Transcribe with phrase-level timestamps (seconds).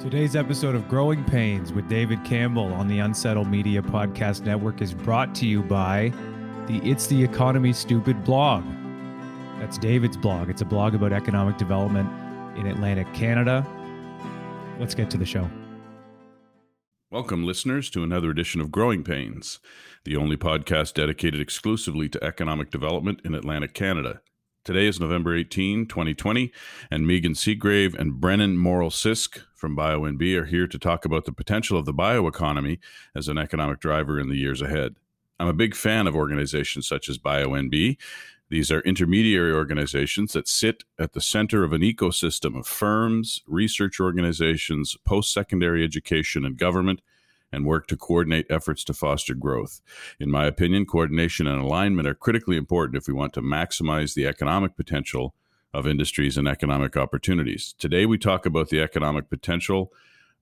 [0.00, 4.94] Today's episode of Growing Pains with David Campbell on the Unsettled Media Podcast Network is
[4.94, 6.10] brought to you by
[6.66, 8.64] the It's the Economy Stupid blog.
[9.58, 10.48] That's David's blog.
[10.48, 12.08] It's a blog about economic development
[12.56, 13.66] in Atlantic Canada.
[14.78, 15.50] Let's get to the show.
[17.10, 19.60] Welcome, listeners, to another edition of Growing Pains,
[20.04, 24.22] the only podcast dedicated exclusively to economic development in Atlantic Canada.
[24.64, 26.52] Today is November 18, 2020,
[26.90, 31.32] and Meaghan Seagrave and Brennan Morrill Sisk from BioNB are here to talk about the
[31.32, 32.78] potential of the bioeconomy
[33.14, 34.96] as an economic driver in the years ahead.
[35.38, 37.98] I'm a big fan of organizations such as BioNB.
[38.48, 44.00] These are intermediary organizations that sit at the center of an ecosystem of firms, research
[44.00, 47.02] organizations, post secondary education, and government
[47.52, 49.82] and work to coordinate efforts to foster growth.
[50.18, 54.26] In my opinion, coordination and alignment are critically important if we want to maximize the
[54.26, 55.34] economic potential
[55.72, 57.74] of industries and economic opportunities.
[57.78, 59.92] Today, we talk about the economic potential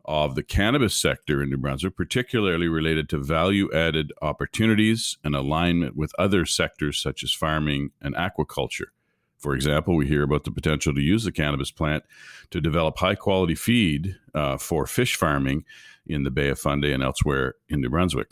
[0.05, 5.97] of the cannabis sector in New Brunswick, particularly related to value added opportunities and alignment
[5.97, 8.87] with other sectors such as farming and aquaculture.
[9.37, 12.05] For example, we hear about the potential to use the cannabis plant
[12.51, 15.65] to develop high quality feed uh, for fish farming
[16.07, 18.31] in the Bay of Fundy and elsewhere in New Brunswick.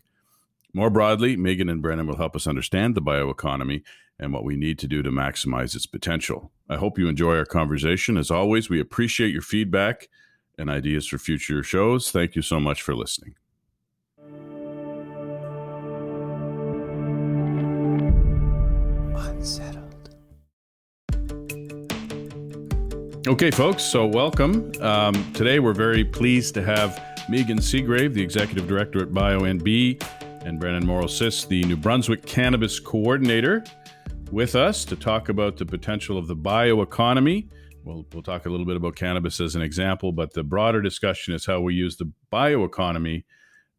[0.73, 3.83] More broadly, Meaghan and Brennan will help us understand the bioeconomy
[4.19, 6.51] and what we need to do to maximize its potential.
[6.69, 8.17] I hope you enjoy our conversation.
[8.17, 10.09] As always, we appreciate your feedback
[10.59, 12.11] and ideas for future shows.
[12.11, 13.35] Thank you so much for listening.
[23.29, 24.71] Okay, folks, so welcome.
[24.81, 26.91] Um, today we're very pleased to have
[27.29, 30.01] Meaghan Seagrave, the executive director at BioNB,
[30.45, 33.65] and Brennan Morrill Sisk, the New Brunswick Cannabis Coordinator,
[34.31, 37.49] with us to talk about the potential of the bioeconomy.
[37.85, 41.35] We'll, we'll talk a little bit about cannabis as an example, but the broader discussion
[41.35, 43.25] is how we use the bioeconomy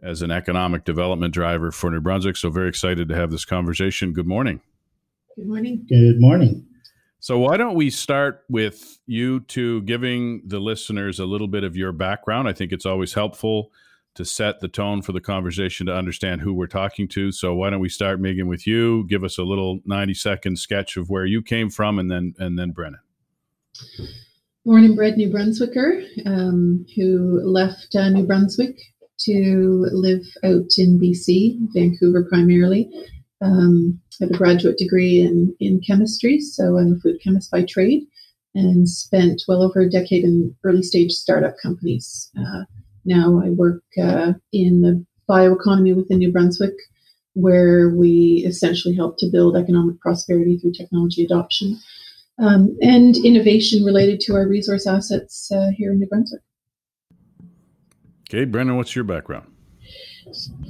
[0.02, 2.38] as an economic development driver for New Brunswick.
[2.38, 4.14] So, very excited to have this conversation.
[4.14, 4.62] Good morning.
[5.36, 5.86] Good morning.
[5.90, 6.66] Good morning.
[7.20, 11.76] So, why don't we start with you two giving the listeners a little bit of
[11.76, 12.48] your background?
[12.48, 13.72] I think it's always helpful
[14.18, 17.32] to set the tone for the conversation to understand who we're talking to.
[17.32, 19.06] So, why don't we start, Meaghan, with you?
[19.08, 22.60] Give us a little ninety second sketch of where you came from, and then and
[22.60, 23.00] then Brennan.
[24.66, 28.78] Born and bred New Brunswicker, um, who left uh, New Brunswick
[29.20, 32.90] to live out in BC, Vancouver primarily.
[33.42, 37.64] Um, I have a graduate degree in, in chemistry, so I'm a food chemist by
[37.64, 38.04] trade,
[38.56, 42.32] and spent well over a decade in early stage startup companies.
[42.38, 42.64] Uh,
[43.08, 46.74] now I work uh, in the bioeconomy within New Brunswick,
[47.34, 51.80] where we essentially help to build economic prosperity through technology adoption
[52.40, 56.42] um, and innovation related to our resource assets uh, here in New Brunswick.
[58.30, 59.52] Okay, Brennan, what's your background?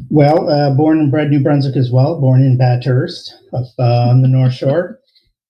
[0.09, 2.21] Well, uh, born and bred New Brunswick as well.
[2.21, 4.99] Born in Bathurst, up uh, on the North Shore.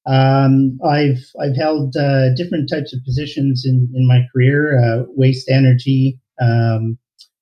[0.05, 5.49] Um, I've I've held uh, different types of positions in in my career: uh, waste
[5.49, 6.97] energy, um,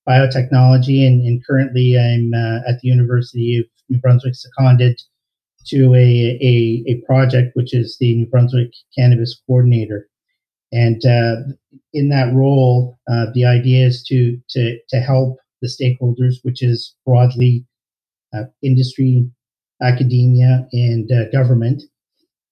[0.07, 5.01] biotechnology, and, and, currently I'm uh, at the University of New Brunswick, seconded
[5.67, 10.07] to a, a, a project which is the New Brunswick Cannabis Coordinator.
[10.71, 11.37] And uh,
[11.93, 12.99] in that role,
[13.33, 17.65] the idea is to to to help the stakeholders, which is broadly
[18.33, 19.27] uh, industry,
[19.81, 21.83] academia, and uh, government,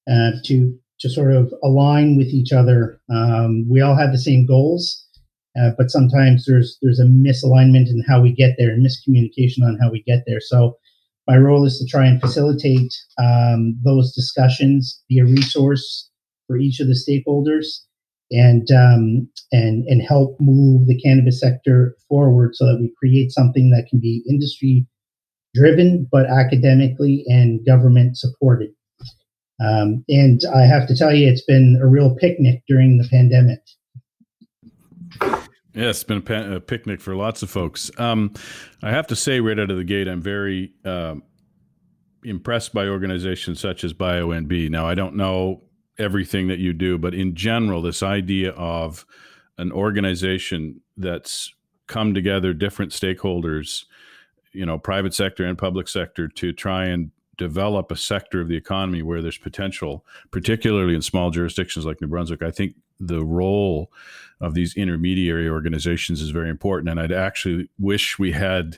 [0.09, 3.01] uh, to to sort of align with each other.
[3.09, 5.02] Um, we all have the same goals,
[5.59, 9.77] uh, but sometimes there's there's a misalignment in how we get there and miscommunication on
[9.81, 10.39] how we get there.
[10.39, 10.77] So
[11.27, 16.09] my role is to try and facilitate um, those discussions, be a resource
[16.47, 17.79] for each of the stakeholders,
[18.31, 23.69] and um, and and help move the cannabis sector forward so that we create something
[23.69, 24.85] that can be industry
[25.53, 28.71] driven but academically and government supported.
[29.63, 33.59] Um, and I have to tell you, it's been a real picnic during the pandemic.
[35.21, 37.89] Yeah, it's been a, picnic for lots of folks.
[37.97, 38.33] Um,
[38.83, 41.15] I have to say, right out of the gate, I'm very uh,
[42.23, 44.69] impressed by organizations such as BioNB.
[44.69, 45.63] Now, I don't know
[45.97, 49.05] everything that you do, but in general, this idea of
[49.57, 51.53] an organization that's
[51.87, 53.85] come together, different stakeholders,
[54.51, 58.55] you know, private sector and public sector, to try and develop a sector of the
[58.55, 62.43] economy where there's potential, particularly in small jurisdictions like New Brunswick.
[62.43, 63.91] I think the role
[64.41, 68.77] of these intermediary organizations is very important, and I'd actually wish we had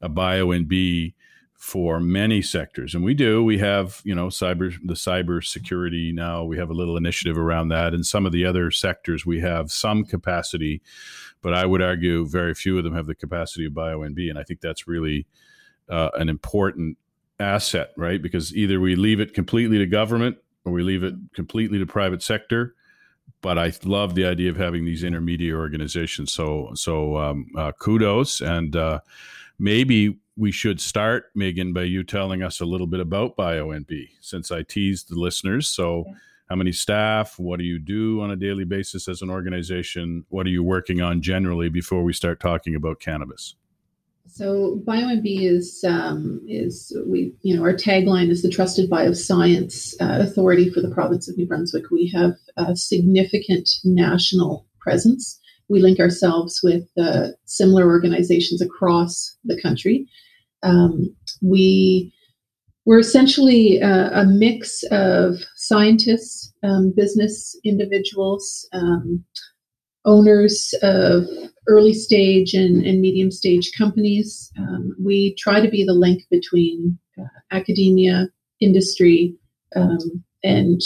[0.00, 1.14] a BioNB
[1.54, 3.42] for many sectors, and we do.
[3.42, 6.44] We have, you know, cyber the cyber security now.
[6.44, 9.72] We have a little initiative around that, and some of the other sectors we have
[9.72, 10.82] some capacity,
[11.40, 14.28] but I would argue very few of them have the capacity of BioNB, and b,
[14.28, 15.26] and I think that's really
[15.88, 16.98] uh, an important
[17.40, 18.20] asset, right?
[18.20, 22.22] Because either we leave it completely to government or we leave it completely to private
[22.22, 22.74] sector.
[23.44, 26.32] But I love the idea of having these intermediate organizations.
[26.32, 29.00] So, so um, uh, kudos, and uh,
[29.58, 34.50] maybe we should start, Meaghan, by you telling us a little bit about BioNB, since
[34.50, 35.68] I teased the listeners.
[35.68, 36.06] So,
[36.48, 37.38] how many staff?
[37.38, 40.24] What do you do on a daily basis as an organization?
[40.30, 43.56] What are you working on generally before we start talking about cannabis?
[44.34, 50.24] So BioNB is um, is we you know our tagline is the trusted bioscience uh,
[50.24, 51.84] authority for the province of New Brunswick.
[51.92, 55.38] We have a significant national presence.
[55.68, 60.08] We link ourselves with uh, similar organizations across the country.
[60.64, 62.12] Um, we
[62.86, 69.24] we're essentially a, a, mix of scientists, um, business individuals, um,
[70.04, 71.24] owners of
[71.66, 74.52] early stage and, and medium stage companies.
[74.58, 78.28] Um, we try to be the link between uh, academia,
[78.60, 79.34] industry,
[79.76, 80.80] um, and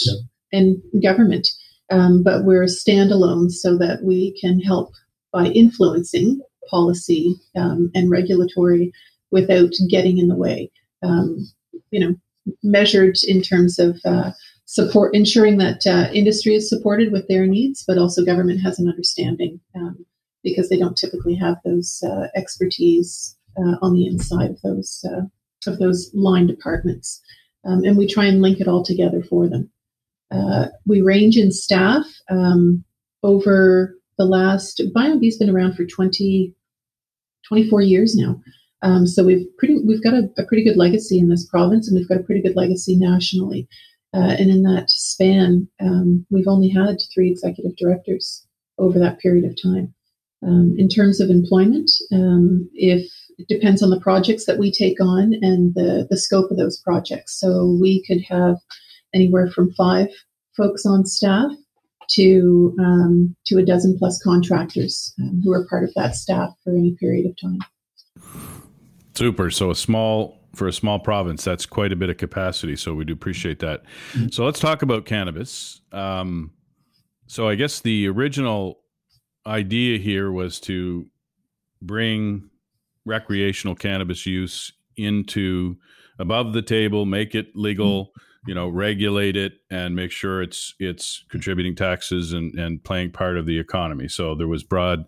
[0.52, 1.48] and government.
[1.90, 4.92] Um, but we're standalone so that we can help
[5.32, 8.92] by influencing policy um, and regulatory
[9.30, 10.70] without getting in the way.
[11.02, 11.50] Um,
[11.90, 12.14] you know,
[12.62, 14.32] measured in terms of uh,
[14.68, 18.86] support, ensuring that uh, industry is supported with their needs, but also government has an
[18.86, 20.04] understanding um,
[20.44, 25.22] because they don't typically have those uh, expertise uh, on the inside of those uh,
[25.66, 27.20] of those line departments,
[27.64, 29.70] um, and we try and link it all together for them.
[30.30, 32.84] Uh, we range in staff um,
[33.22, 34.82] over the last.
[34.94, 36.54] BioNB's been around for 20,
[37.48, 38.40] 24 years now.
[38.82, 41.98] Um, so we've pretty we've got a, a, pretty good legacy in this province, and
[41.98, 43.66] we've got a pretty good legacy nationally.
[44.14, 48.46] Uh, and in that span, um, we've only had three executive directors
[48.78, 49.92] over that period of time.
[50.42, 55.00] Um, in terms of employment, um, if it depends on the projects that we take
[55.00, 57.38] on and the, the scope of those projects.
[57.38, 58.56] So we could have
[59.14, 60.08] anywhere from five
[60.56, 61.50] folks on staff
[62.10, 66.70] to um, to a dozen plus contractors um, who are part of that staff for
[66.70, 67.58] any period of time.
[69.14, 69.50] Super.
[69.50, 72.76] So a small for a small province, that's quite a bit of capacity.
[72.76, 73.82] So we do appreciate that.
[74.32, 75.80] So let's talk about cannabis.
[75.92, 76.50] Um,
[77.26, 78.80] so I guess the original
[79.46, 81.06] idea here was to
[81.80, 82.50] bring
[83.06, 85.76] recreational cannabis use into
[86.18, 88.12] above the table, make it legal,
[88.46, 93.38] you know, regulate it, and make sure it's it's contributing taxes and and playing part
[93.38, 94.08] of the economy.
[94.08, 95.04] So there was broad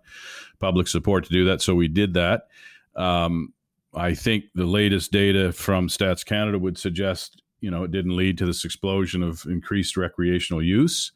[0.61, 1.61] public support to do that.
[1.61, 2.49] So we did that.
[2.95, 3.53] Um,
[3.95, 8.39] I think the latest data from Stats Canada would suggest, you know, it didn't lead
[8.39, 11.13] to this explosion of increased recreational use.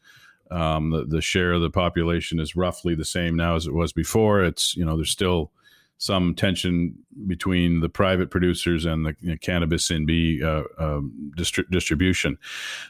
[0.51, 3.93] Um, the, the share of the population is roughly the same now as it was
[3.93, 4.45] before.
[4.45, 5.53] It's, you know, there's still
[5.99, 6.95] some tension
[7.27, 12.37] between the private producers and the you know, Cannabis NB uh, um, distri- distribution.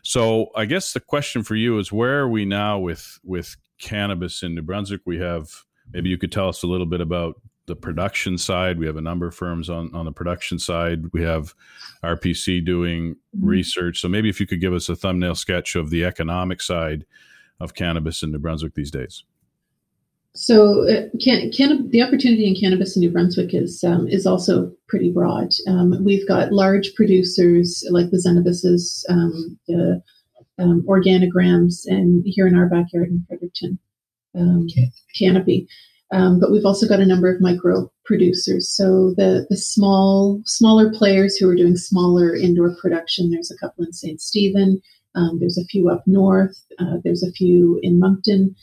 [0.03, 4.43] So I guess the question for you is where are we now with with cannabis
[4.43, 5.03] in New Brunswick?
[5.05, 5.49] We have
[5.93, 8.79] maybe you could tell us a little bit about the production side.
[8.79, 11.13] We have a number of firms on, on the production side.
[11.13, 11.55] We have
[12.03, 13.47] RPC doing mm-hmm.
[13.47, 14.01] research.
[14.01, 17.05] So maybe if you could give us a thumbnail sketch of the economic side
[17.61, 19.25] of cannabis in New Brunswick these days.
[20.37, 24.73] So, uh, can, can, the opportunity in cannabis in New Brunswick is um, is also
[24.89, 25.53] pretty broad.
[25.69, 30.03] Um, we've got large producers like the Zenabis's, um, the
[30.59, 33.79] um, Organigrams, and here in our backyard in Fredericton,
[34.35, 34.67] um,
[35.17, 35.69] Canopy.
[36.13, 38.71] Um, but we've also got a number of micro producers.
[38.71, 43.31] So the the small smaller players who are doing smaller indoor production.
[43.31, 44.21] There's a couple in St.
[44.21, 44.81] Stephen.
[45.15, 46.57] Um, there's a few up north.
[46.79, 48.55] Uh, there's a few in Moncton.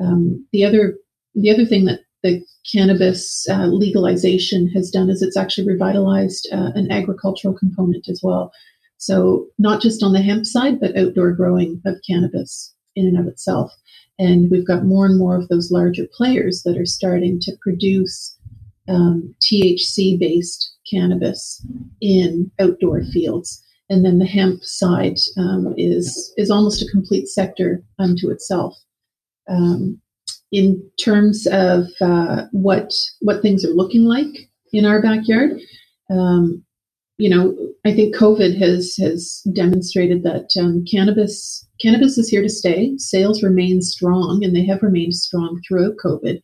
[0.00, 0.94] Um, the other
[1.34, 6.72] the other thing that the cannabis uh, legalization has done is it's actually revitalized uh,
[6.74, 8.50] an agricultural component as well.
[8.96, 13.26] So not just on the hemp side, but outdoor growing of cannabis in and of
[13.26, 13.72] itself.
[14.18, 18.36] And we've got more and more of those larger players that are starting to produce
[18.88, 21.64] um, THC based cannabis
[22.00, 23.62] in outdoor fields.
[23.90, 28.76] And then the hemp side um, is is almost a complete sector unto itself.
[29.48, 30.00] Um,
[30.52, 35.58] in terms of uh, what what things are looking like in our backyard,
[36.10, 36.64] um,
[37.18, 42.48] you know, I think COVID has has demonstrated that um, cannabis cannabis is here to
[42.48, 42.96] stay.
[42.96, 46.40] Sales remain strong, and they have remained strong throughout COVID.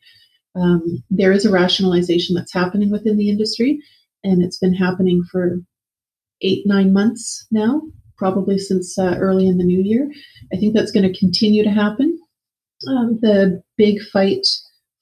[0.57, 3.81] Um, there is a rationalization that's happening within the industry,
[4.25, 5.59] and it's been happening for
[6.43, 7.81] eight, nine months now,
[8.17, 10.11] probably since uh, early in the new year.
[10.53, 12.19] I think that's going to continue to happen.
[12.89, 14.47] Um, the big fight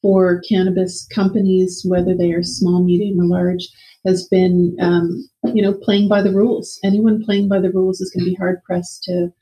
[0.02, 3.68] for cannabis companies, whether they are small, medium, or large,
[4.04, 6.78] has been, um, you know, playing by the rules.
[6.82, 9.32] Anyone playing by the rules is going to be hard pressed to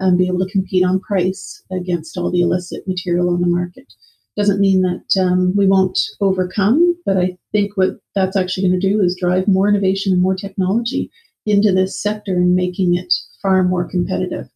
[0.00, 3.92] um, be able to compete on price against all the illicit material on the market.
[4.36, 8.88] Doesn't mean that um, we won't overcome, but I think what that's actually going to
[8.88, 11.10] do is drive more innovation and more technology
[11.46, 13.12] into this sector and making it
[13.42, 14.46] far more competitive.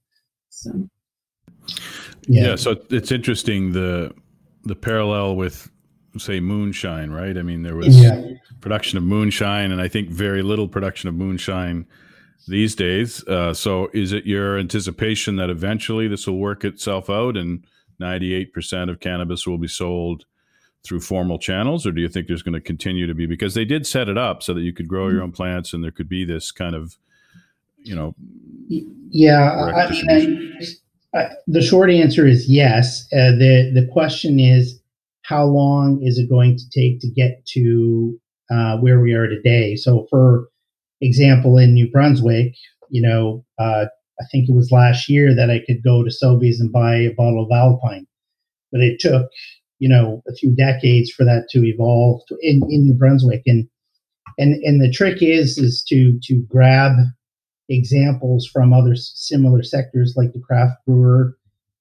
[0.51, 0.89] So,
[2.29, 2.49] yeah.
[2.49, 4.15] yeah so it's interesting the
[4.65, 5.71] the parallel with
[6.19, 7.37] say moonshine, right?
[7.37, 8.23] I mean, there was yeah.
[8.61, 11.87] production of moonshine, and I think very little production of moonshine
[12.47, 13.27] these days.
[13.27, 17.65] Uh, so, is it your anticipation that eventually this will work itself out and
[18.01, 20.25] 98% of cannabis will be sold
[20.85, 23.27] through formal channels, or do you think there's going to continue to be?
[23.27, 25.83] Because they did set it up so that you could grow your own plants and
[25.83, 26.99] there could be this kind of,
[27.79, 28.15] you know.
[28.69, 30.65] Yeah, I mean, I,
[31.15, 33.07] I, the short answer is yes.
[33.13, 34.81] Uh, the the question is,
[35.23, 38.19] how long is it going to take to get to
[38.51, 39.77] uh, where we are today?
[39.77, 40.49] So, for
[41.01, 42.55] example, in New Brunswick,
[42.91, 43.87] you know, uh,
[44.21, 47.15] I think it was last year that I could go to Sobeys and buy a
[47.15, 48.07] bottle of Alpine,
[48.73, 49.29] but it took
[49.79, 53.69] you know a few decades for that to evolve in, in New Brunswick and
[54.39, 56.93] and and the trick is is to to grab
[57.69, 61.37] examples from other similar sectors like the craft brewer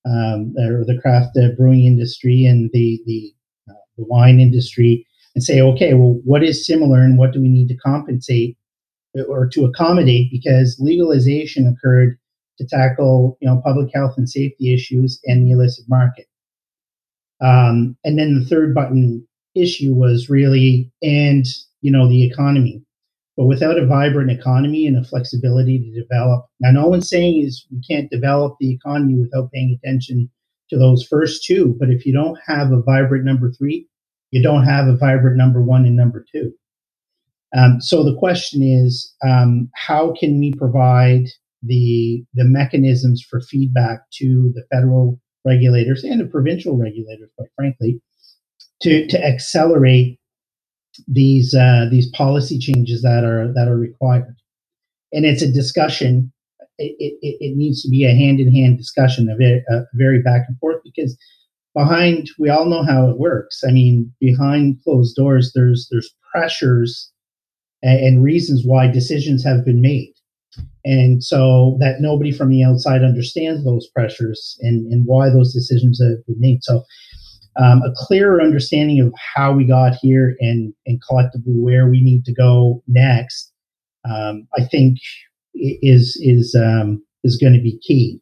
[0.06, 3.34] um, or the craft uh, brewing industry and the the,
[3.70, 7.50] uh, the wine industry and say okay well what is similar and what do we
[7.50, 8.58] need to compensate
[9.28, 12.18] or to accommodate because legalization occurred
[12.58, 16.28] to tackle you know public health and safety issues and the illicit market
[17.42, 21.46] um, and then the third button issue was really, and
[21.82, 22.82] you know, the economy.
[23.36, 27.66] But without a vibrant economy and a flexibility to develop, now no one's saying is
[27.72, 30.30] we can't develop the economy without paying attention
[30.70, 31.76] to those first two.
[31.80, 33.88] But if you don't have a vibrant number three,
[34.32, 36.54] you don't have a vibrant number one and number two.
[37.56, 41.26] Um, so the question is, um, how can we provide
[41.62, 48.02] the the mechanisms for feedback to the federal regulators and the provincial regulators, quite frankly,
[48.82, 50.20] to to accelerate
[51.08, 54.36] these uh, these policy changes that are that are required.
[55.12, 56.32] And it's a discussion.
[56.80, 60.24] It, it, it needs to be a hand in hand discussion, a very, a very
[60.24, 61.16] back and forth, because
[61.76, 63.64] behind we all know how it works.
[63.68, 67.12] I mean, behind closed doors, there's there's pressures
[67.84, 70.14] and, and reasons why decisions have been made
[70.86, 76.02] and so that nobody from the outside understands those pressures and, and why those decisions
[76.02, 76.64] have been made.
[76.64, 76.84] So
[77.56, 82.26] um, a clearer understanding of how we got here and, and collectively where we need
[82.26, 83.52] to go next,
[84.10, 84.98] um, I think
[85.54, 88.20] is is um, is going to be key.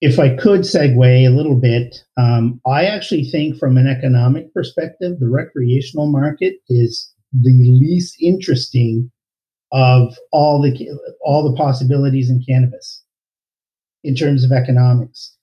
[0.00, 5.18] If I could segue a little bit, um, I actually think from an economic perspective,
[5.18, 9.10] the recreational market is the least interesting
[9.72, 10.88] of all the
[11.22, 13.02] all the possibilities in cannabis
[14.04, 15.37] in terms of economics.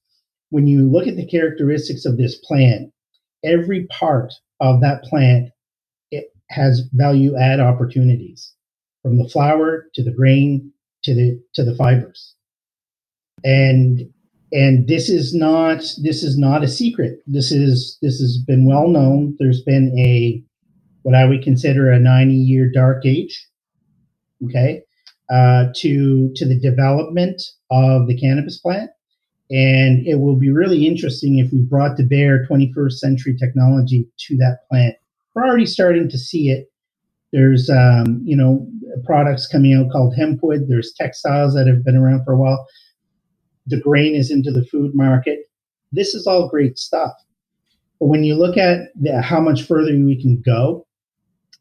[0.49, 2.91] When you look at the characteristics of this plant,
[3.43, 5.49] every part of that plant
[6.11, 8.53] it has value add opportunities
[9.01, 10.71] from the flower to the grain
[11.03, 12.35] to the to the fibers.
[13.43, 14.01] And
[14.51, 17.19] and this is not this is not a secret.
[17.27, 19.35] This is this has been well known.
[19.39, 20.43] There's been a
[21.01, 23.47] what I would consider a 90 year dark age
[24.43, 24.83] okay,
[25.29, 28.89] uh, to to the development of the cannabis plant.
[29.51, 34.37] And it will be really interesting if we brought to bear 21st century technology to
[34.37, 34.95] that plant.
[35.33, 36.71] We're already starting to see it.
[37.31, 38.67] There's, um, you know,
[39.03, 40.67] products coming out called hempwood.
[40.67, 42.65] There's textiles that have been around for a while.
[43.67, 45.39] The grain is into the food market.
[45.91, 47.11] This is all great stuff.
[47.99, 50.85] But when you look at the, how much further we can go,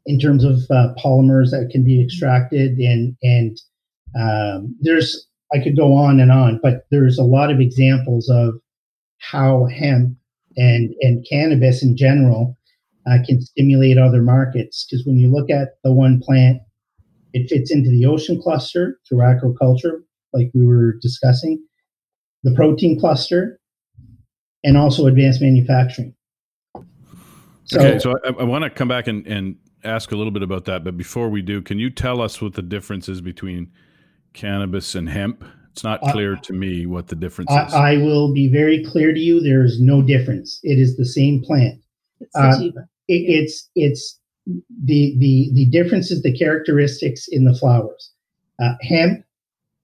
[0.07, 3.61] in terms of uh, polymers that can be extracted and and
[4.19, 8.55] um, there's I could go on and on, but there's a lot of examples of
[9.19, 10.17] how hemp
[10.57, 12.57] and and cannabis in general
[13.07, 14.85] uh, can stimulate other markets.
[14.85, 16.59] Because when you look at the one plant,
[17.33, 21.63] it fits into the ocean cluster through aquaculture, like we were discussing,
[22.43, 23.61] the protein cluster,
[24.65, 26.15] and also advanced manufacturing.
[27.65, 30.43] So, okay, so I, I want to come back and, and ask a little bit
[30.43, 33.71] about that, but before we do, can you tell us what the difference is between
[34.35, 35.45] cannabis and hemp?
[35.73, 37.75] It's not clear uh, to me what the difference I, is.
[37.75, 39.41] I will be very clear to you.
[39.41, 40.61] There is no difference.
[40.63, 41.81] It is the same plant.
[42.21, 42.75] It's, uh, it,
[43.09, 44.21] it's it's
[44.85, 48.13] the the the difference is the characteristics in the flowers.
[48.63, 49.25] Uh, hemp,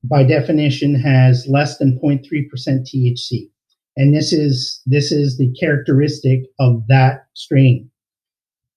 [0.04, 3.50] by definition, has less than 0.3% THC,
[3.96, 7.90] and this is this is the characteristic of that strain.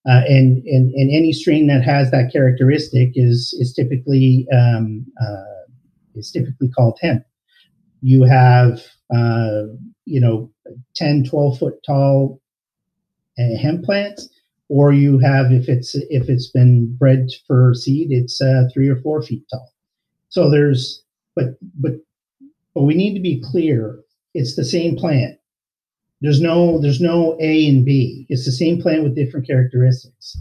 [0.10, 5.53] Uh, and, and and any strain that has that characteristic is is typically um, uh,
[6.16, 7.24] is typically called hemp.
[8.02, 8.82] You have
[9.16, 9.64] uh,
[10.06, 10.52] you know
[10.96, 12.42] 10, 12 foot tall
[13.40, 14.30] uh, hemp plants,
[14.70, 18.98] or you have if it's if it's been bred for seed, it's uh, three or
[18.98, 19.72] four feet tall.
[20.30, 21.04] So there's
[21.36, 21.94] but but
[22.74, 24.00] but we need to be clear.
[24.34, 25.38] It's the same plant.
[26.22, 28.26] There's no there's no A and B.
[28.30, 30.38] It's the same plant with different characteristics.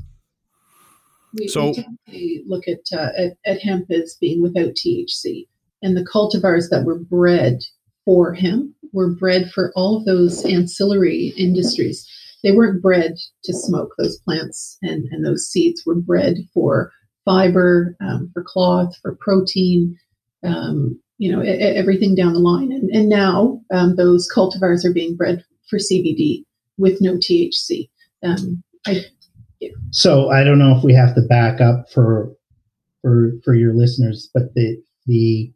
[1.35, 1.73] We, so
[2.09, 5.49] we look at, uh, at, at hemp as being without THC,
[5.82, 7.58] and the cultivars that were bred
[8.04, 12.06] for hemp were bred for all of those ancillary industries.
[12.42, 13.94] They weren't bred to smoke.
[13.98, 16.92] Those plants and, and those seeds were bred for
[17.24, 19.96] fiber, um, for cloth, for protein,
[20.44, 22.72] um, you know, everything down the line.
[22.72, 26.44] And, and now um, those cultivars are being bred for CBD
[26.78, 27.88] with no THC.
[28.24, 29.04] Um, I,
[29.60, 29.70] yeah.
[29.90, 32.32] So I don't know if we have to back up for
[33.02, 35.52] for for your listeners, but the the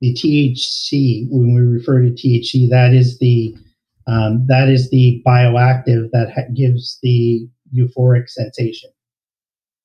[0.00, 3.56] the THC when we refer to THC, that is the
[4.06, 8.90] um, that is the bioactive that ha- gives the euphoric sensation,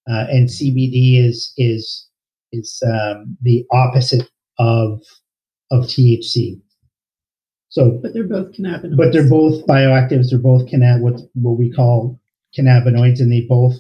[0.10, 2.08] uh, and CBD is is
[2.52, 5.02] is um, the opposite of
[5.72, 6.62] of THC.
[7.70, 8.98] So, but they're both cannabinoids.
[8.98, 10.30] But they're both bioactives.
[10.30, 12.20] They're both cannab what what we call
[12.58, 13.76] cannabinoids, and they both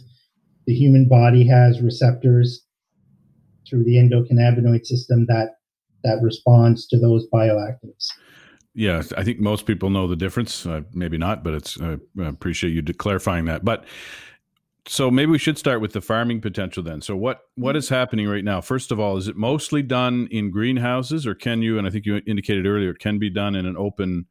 [0.65, 2.65] the human body has receptors
[3.67, 5.55] through the endocannabinoid system that
[6.03, 8.07] that responds to those bioactives.
[8.73, 10.65] Yeah, I think most people know the difference.
[10.65, 13.65] Uh, maybe not, but it's uh, I appreciate you clarifying that.
[13.65, 13.85] But
[14.87, 17.01] so maybe we should start with the farming potential then.
[17.01, 18.61] So what what is happening right now?
[18.61, 21.77] First of all, is it mostly done in greenhouses, or can you?
[21.77, 24.25] And I think you indicated earlier, it can be done in an open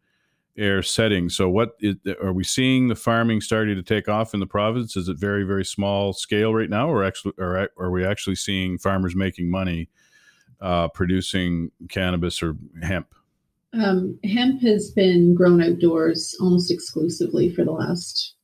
[0.56, 1.28] air setting.
[1.28, 4.96] So what is, are we seeing the farming starting to take off in the province?
[4.96, 8.78] Is it very very small scale right now, or actually, or are we actually seeing
[8.78, 9.88] farmers making money
[10.60, 13.14] uh, producing cannabis or hemp?
[13.72, 18.34] Um, hemp has been grown outdoors almost exclusively for the last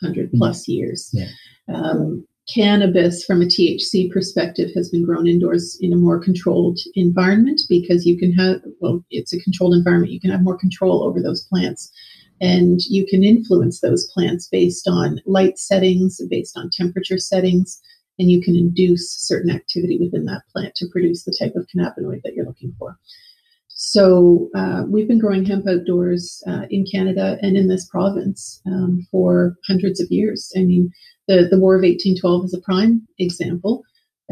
[0.00, 0.72] hundred plus mm-hmm.
[0.72, 1.10] years.
[1.12, 1.28] Yeah.
[1.72, 7.60] Um, cannabis, from a THC perspective, has been grown indoors in a more controlled environment
[7.68, 10.12] because you can have, well, it's a controlled environment.
[10.12, 11.90] You can have more control over those plants.
[12.40, 17.80] And you can influence those plants based on light settings, based on temperature settings,
[18.18, 22.22] and you can induce certain activity within that plant to produce the type of cannabinoid
[22.22, 22.98] that you're looking for.
[23.68, 29.06] So uh, we've been growing hemp outdoors uh, in Canada and in this province um,
[29.10, 30.50] for hundreds of years.
[30.56, 30.90] I mean,
[31.28, 33.82] the, the War of 1812 is a prime example.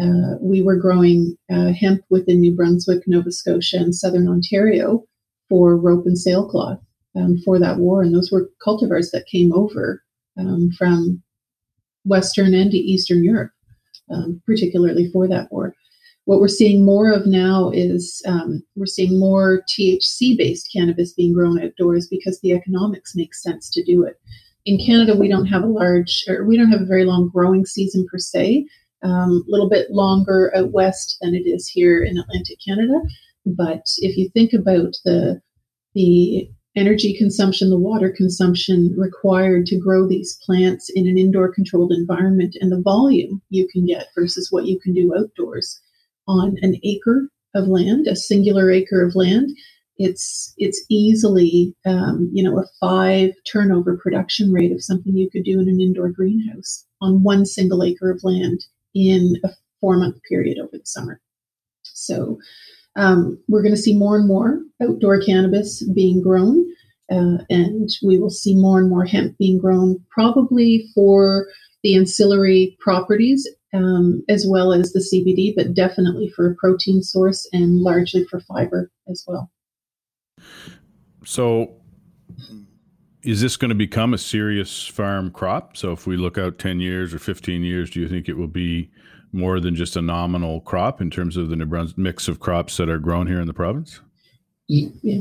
[0.00, 5.04] Uh, we were growing uh, hemp within New Brunswick, Nova Scotia, and southern Ontario
[5.48, 6.80] for rope and sailcloth
[7.14, 8.02] um, for that war.
[8.02, 10.02] And those were cultivars that came over
[10.38, 11.22] um, from
[12.04, 13.52] Western and Eastern Europe,
[14.10, 15.74] um, particularly for that war.
[16.26, 21.34] What we're seeing more of now is um, we're seeing more THC based cannabis being
[21.34, 24.18] grown outdoors because the economics makes sense to do it
[24.66, 27.66] in Canada, we don't have a large, or we don't have a very long growing
[27.66, 28.66] season per se.
[29.02, 33.00] A um, little bit longer out west than it is here in Atlantic Canada.
[33.44, 35.40] But if you think about the
[35.94, 41.92] the energy consumption, the water consumption required to grow these plants in an indoor controlled
[41.92, 45.80] environment, and the volume you can get versus what you can do outdoors
[46.26, 49.50] on an acre of land, a singular acre of land,
[49.96, 55.44] it's it's easily um, you know a five turnover production rate of something you could
[55.44, 60.16] do in an indoor greenhouse on one single acre of land in a four month
[60.28, 61.20] period over the summer.
[61.82, 62.38] So
[62.96, 66.64] um, we're going to see more and more outdoor cannabis being grown,
[67.10, 71.46] uh, and we will see more and more hemp being grown, probably for
[71.82, 77.48] the ancillary properties um, as well as the CBD, but definitely for a protein source
[77.52, 79.50] and largely for fiber as well.
[81.24, 81.76] So,
[83.22, 85.76] is this going to become a serious farm crop?
[85.76, 88.46] So, if we look out 10 years or 15 years, do you think it will
[88.46, 88.90] be
[89.34, 92.76] more than just a nominal crop in terms of the New Brunswick mix of crops
[92.76, 94.00] that are grown here in the province?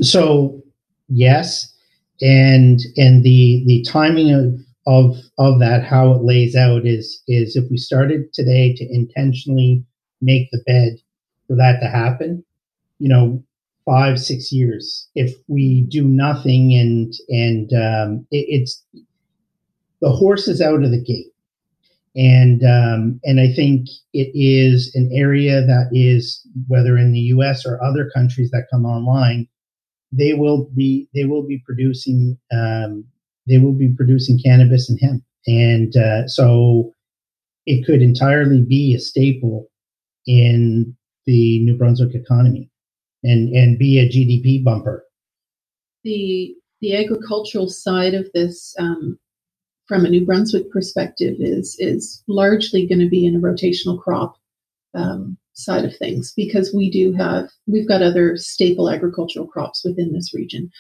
[0.01, 0.63] So,
[1.09, 1.73] yes.
[2.21, 7.55] And and the the timing of of of that how it lays out is is
[7.55, 9.83] if we started today to intentionally
[10.21, 10.97] make the bed
[11.47, 12.43] for that to happen
[12.99, 13.43] you know
[13.85, 18.83] five six years if we do nothing and and um, it, it's
[20.01, 21.32] the horse is out of the gate
[22.15, 27.65] and um, and I think it is an area that is whether in the U.S.
[27.65, 29.47] or other countries that come online,
[30.11, 33.03] they will be they will be producing um,
[33.47, 36.93] they will be producing cannabis and hemp, and uh, so
[37.65, 39.69] it could entirely be a staple
[40.27, 40.95] in
[41.25, 42.69] the New Brunswick economy,
[43.23, 45.03] and and be a GDP bumper.
[46.03, 49.17] The the agricultural side of this um,
[49.87, 54.35] from a New Brunswick perspective is is largely going to be in a rotational crop
[54.93, 60.13] um, side of things because we do have we've got other staple agricultural crops within
[60.13, 60.71] this region.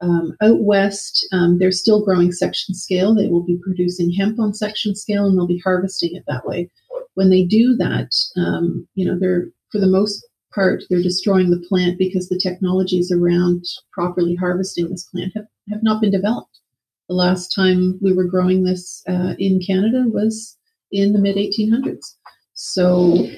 [0.00, 3.14] Um, out west, um, they're still growing section scale.
[3.14, 6.70] They will be producing hemp on section scale, and they'll be harvesting it that way.
[7.14, 11.64] When they do that, um, you know, they're for the most part they're destroying the
[11.68, 16.60] plant because the technologies around properly harvesting this plant have, have not been developed.
[17.08, 20.56] The last time we were growing this uh, in Canada was
[20.92, 22.14] in the mid 1800s.
[22.54, 23.28] So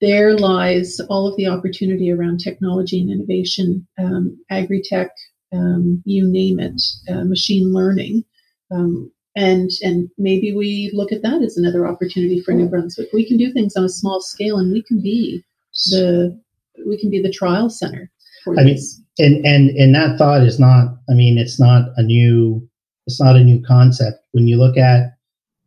[0.00, 5.10] there lies all of the opportunity around technology and innovation, um, agri tech,
[5.52, 8.24] um, you name it, uh, machine learning.
[8.70, 13.08] Um, and, and maybe we look at that as another opportunity for New Brunswick.
[13.12, 15.44] We can do things on a small scale, and we can be
[15.90, 16.38] the
[16.86, 18.10] we can be the trial center.
[18.58, 18.78] I mean,
[19.18, 20.96] and and and that thought is not.
[21.08, 22.68] I mean, it's not a new
[23.08, 24.18] it's not a new concept.
[24.32, 25.14] When you look at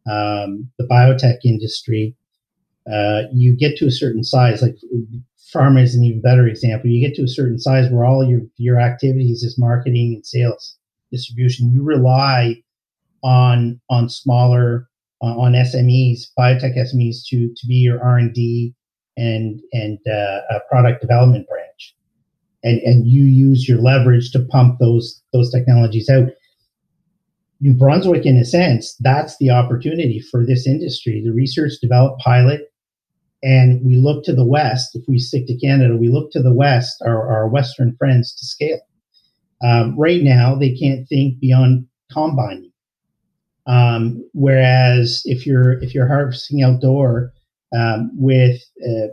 [0.08, 2.16] um, the biotech industry,
[2.92, 4.62] uh, you get to a certain size.
[4.62, 4.76] Like
[5.52, 6.92] pharma is an even better example.
[6.92, 10.78] You get to a certain size where all your your activities is marketing and sales,
[11.12, 11.74] distribution.
[11.74, 12.62] You rely
[13.24, 14.88] on on smaller
[15.24, 18.76] uh, on SMEs, biotech SMEs to to be your R and D
[19.18, 21.96] and and uh, product development branch,
[22.64, 26.30] and and you use your leverage to pump those those technologies out.
[27.62, 31.22] New Brunswick, in a sense, that's the opportunity for this industry.
[31.24, 32.74] The research, develop, pilot,
[33.44, 34.96] and we look to the West.
[34.96, 38.46] If we stick to Canada, we look to the West, our, our Western friends, to
[38.46, 38.80] scale.
[39.64, 42.72] Um, right now, they can't think beyond combining.
[43.68, 47.32] Um, whereas if you're if you're harvesting outdoor
[47.78, 49.08] um, with uh,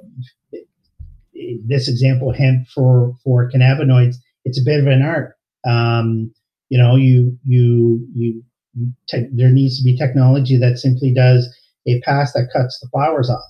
[1.67, 5.35] this example, hemp for for cannabinoids, it's a bit of an art.
[5.67, 6.33] Um,
[6.69, 8.43] you know you you you
[9.09, 11.49] te- there needs to be technology that simply does
[11.87, 13.43] a pass that cuts the flowers off.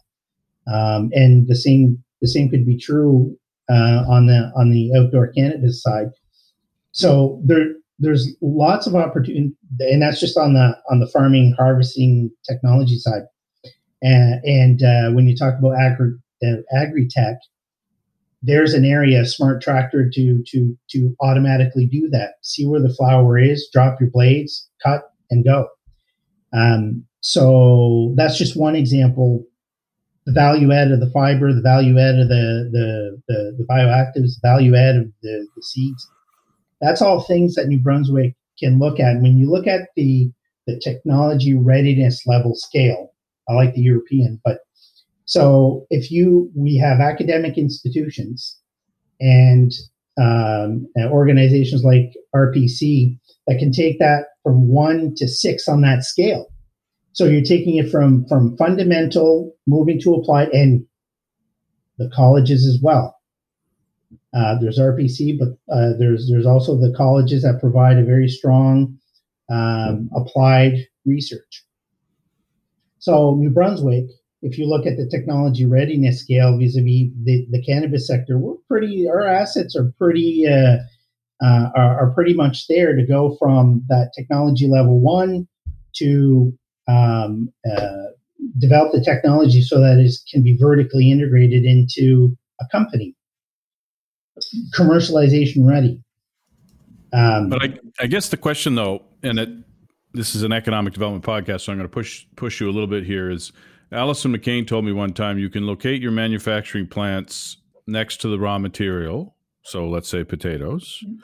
[0.72, 3.36] Um, and the same the same could be true
[3.70, 6.08] uh, on the on the outdoor cannabis side.
[6.92, 7.66] So there
[7.98, 13.22] there's lots of opportunity and that's just on the on the farming harvesting technology side.
[14.00, 16.12] And, and uh, when you talk about agri
[16.72, 17.38] agri tech
[18.42, 22.34] there's an area, smart tractor to to to automatically do that.
[22.42, 25.68] See where the flower is, drop your blades, cut, and go.
[26.52, 29.44] Um, so that's just one example.
[30.26, 34.40] The value add of the fiber, the value add of the the the, the bioactives,
[34.42, 36.08] value add of the, the seeds.
[36.80, 39.12] That's all things that New Brunswick can look at.
[39.12, 40.30] And when you look at the
[40.66, 43.14] the technology readiness level scale,
[43.48, 44.60] I like the European, but
[45.28, 48.58] so if you, we have academic institutions
[49.20, 49.72] and,
[50.18, 56.46] um, organizations like RPC that can take that from one to six on that scale.
[57.12, 60.86] So you're taking it from from fundamental, moving to applied, and
[61.98, 63.16] the colleges as well.
[64.34, 68.96] Uh, there's RPC, but uh, there's there's also the colleges that provide a very strong
[69.50, 71.64] um, applied research.
[72.98, 74.04] So New Brunswick
[74.42, 79.08] if you look at the technology readiness scale vis-a-vis the, the cannabis sector, we're pretty,
[79.08, 80.78] our assets are pretty, uh,
[81.44, 85.46] uh, are, are, pretty much there to go from that technology level one
[85.94, 86.52] to
[86.88, 88.06] um, uh,
[88.58, 93.14] develop the technology so that it can be vertically integrated into a company,
[94.76, 96.00] commercialization ready.
[97.12, 99.48] Um, but I, I guess the question though, and it,
[100.12, 102.86] this is an economic development podcast, so I'm going to push push you a little
[102.86, 103.30] bit here.
[103.30, 103.52] Is
[103.90, 108.38] Allison McCain told me one time you can locate your manufacturing plants next to the
[108.38, 111.16] raw material, so let's say potatoes, mm-hmm.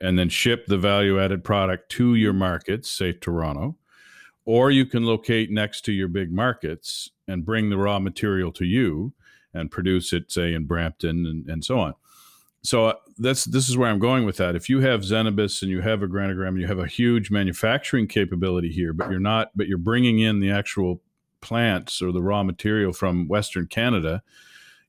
[0.00, 3.76] and then ship the value added product to your markets, say Toronto,
[4.44, 8.64] or you can locate next to your big markets and bring the raw material to
[8.64, 9.12] you
[9.52, 11.94] and produce it, say, in Brampton and, and so on.
[12.64, 14.54] So uh, that's this is where I'm going with that.
[14.54, 18.70] If you have Zenabis and you have Organigram and you have a huge manufacturing capability
[18.70, 21.02] here, but you're not, but you're bringing in the actual
[21.42, 24.22] plants or the raw material from Western Canada,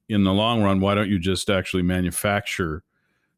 [0.07, 2.83] in the long run, why don't you just actually manufacture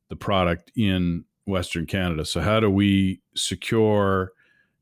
[0.10, 2.26] the product in Western Canada?
[2.26, 4.34] So, how do we secure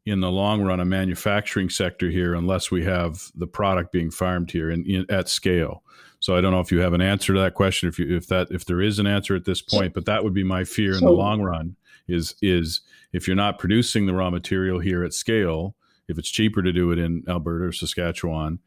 [0.05, 4.51] in the long run a manufacturing sector here unless we have the product being farmed
[4.51, 5.83] here in, in, at scale.
[6.19, 8.27] So I don't know if you have an answer to that question, if you if
[8.27, 10.93] that if there is an answer at this point, but that would be my fear
[10.93, 11.75] in the long run
[12.07, 15.75] is is if you're not producing the raw material here at scale,
[16.13, 18.59] if it's cheaper to do it in Alberta or Saskatchewan,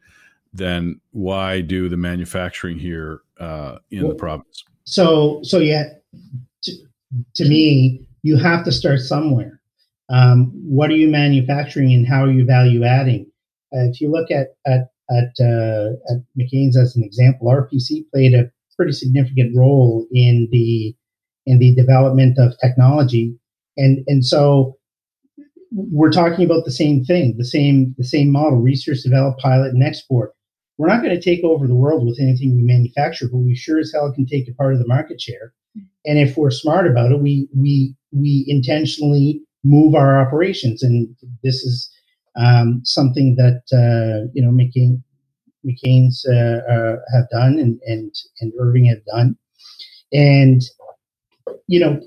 [0.53, 4.63] then why do the manufacturing here uh, in well, the province?
[4.83, 5.85] So so yeah,
[6.63, 6.71] to,
[7.35, 9.59] to me, you have to start somewhere.
[10.09, 13.25] Um, what are you manufacturing and how are you value adding?
[13.73, 18.33] Uh, if you look at at at, uh, at McCain's as an example, RPC played
[18.33, 20.95] a pretty significant role in the
[21.45, 23.37] in the development of technology,
[23.77, 24.76] and and so
[25.71, 29.83] we're talking about the same thing, the same the same model: research, develop, pilot, and
[29.83, 30.33] export.
[30.77, 33.79] We're not going to take over the world with anything we manufacture, but we sure
[33.79, 35.53] as hell can take a part of the market share.
[36.05, 41.09] And if we're smart about it, we we we intentionally move our operations, and
[41.43, 41.89] this is
[42.37, 45.01] um, something that uh, you know McCain,
[45.65, 49.37] McCain's uh, uh, have done and, and and Irving have done,
[50.13, 50.61] and
[51.67, 51.99] you know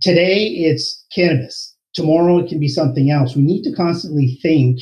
[0.00, 1.75] today it's cannabis.
[1.96, 3.34] Tomorrow it can be something else.
[3.34, 4.80] We need to constantly think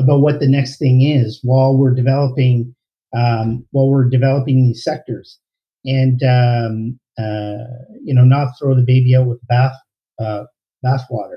[0.00, 2.74] about what the next thing is while we're developing
[3.14, 5.38] um, while we're developing these sectors,
[5.84, 7.68] and um, uh,
[8.02, 9.76] you know not throw the baby out with bath
[10.18, 10.44] uh,
[10.82, 11.36] bathwater.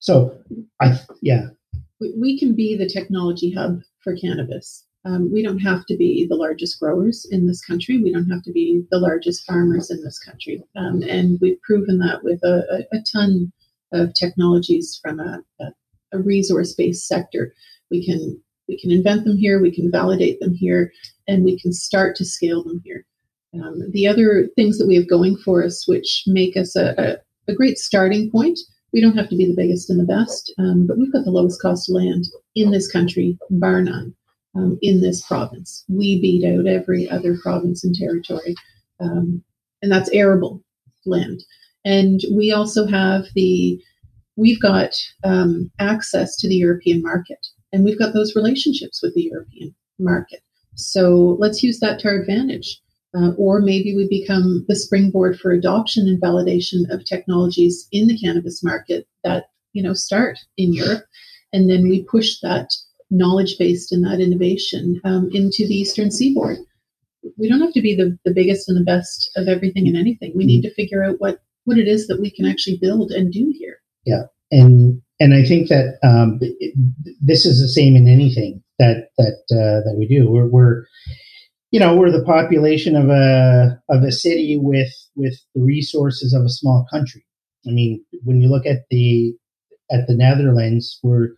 [0.00, 0.36] So
[0.82, 1.46] I yeah
[2.00, 4.84] we can be the technology hub for cannabis.
[5.06, 7.98] Um, we don't have to be the largest growers in this country.
[7.98, 10.62] We don't have to be the largest farmers in this country.
[10.76, 13.50] Um, and we've proven that with a, a, a ton
[13.92, 15.42] of technologies from a,
[16.12, 17.54] a resource based sector.
[17.90, 20.92] We can we can invent them here, we can validate them here,
[21.28, 23.04] and we can start to scale them here.
[23.54, 27.52] Um, the other things that we have going for us, which make us a, a,
[27.52, 28.58] a great starting point,
[28.92, 31.30] we don't have to be the biggest and the best, um, but we've got the
[31.30, 32.24] lowest cost land
[32.54, 34.14] in this country, bar none,
[34.54, 35.84] um, in this province.
[35.88, 38.54] We beat out every other province and territory,
[39.00, 39.42] um,
[39.82, 40.62] and that's arable
[41.04, 41.42] land.
[41.84, 43.80] And we also have the,
[44.36, 49.22] we've got um, access to the European market, and we've got those relationships with the
[49.22, 50.42] European market.
[50.74, 52.80] So let's use that to our advantage.
[53.14, 58.18] Uh, or maybe we become the springboard for adoption and validation of technologies in the
[58.18, 61.04] cannabis market that you know start in Europe,
[61.52, 62.70] and then we push that
[63.10, 66.56] knowledge based and that innovation um, into the eastern seaboard.
[67.36, 70.32] We don't have to be the, the biggest and the best of everything and anything.
[70.34, 73.32] We need to figure out what what it is that we can actually build and
[73.32, 73.78] do here.
[74.04, 76.74] Yeah, and and I think that um, it,
[77.20, 80.28] this is the same in anything that that uh, that we do.
[80.28, 80.84] We're, we're
[81.70, 86.42] you know we're the population of a of a city with with the resources of
[86.42, 87.24] a small country.
[87.66, 89.34] I mean, when you look at the
[89.90, 91.30] at the Netherlands, we're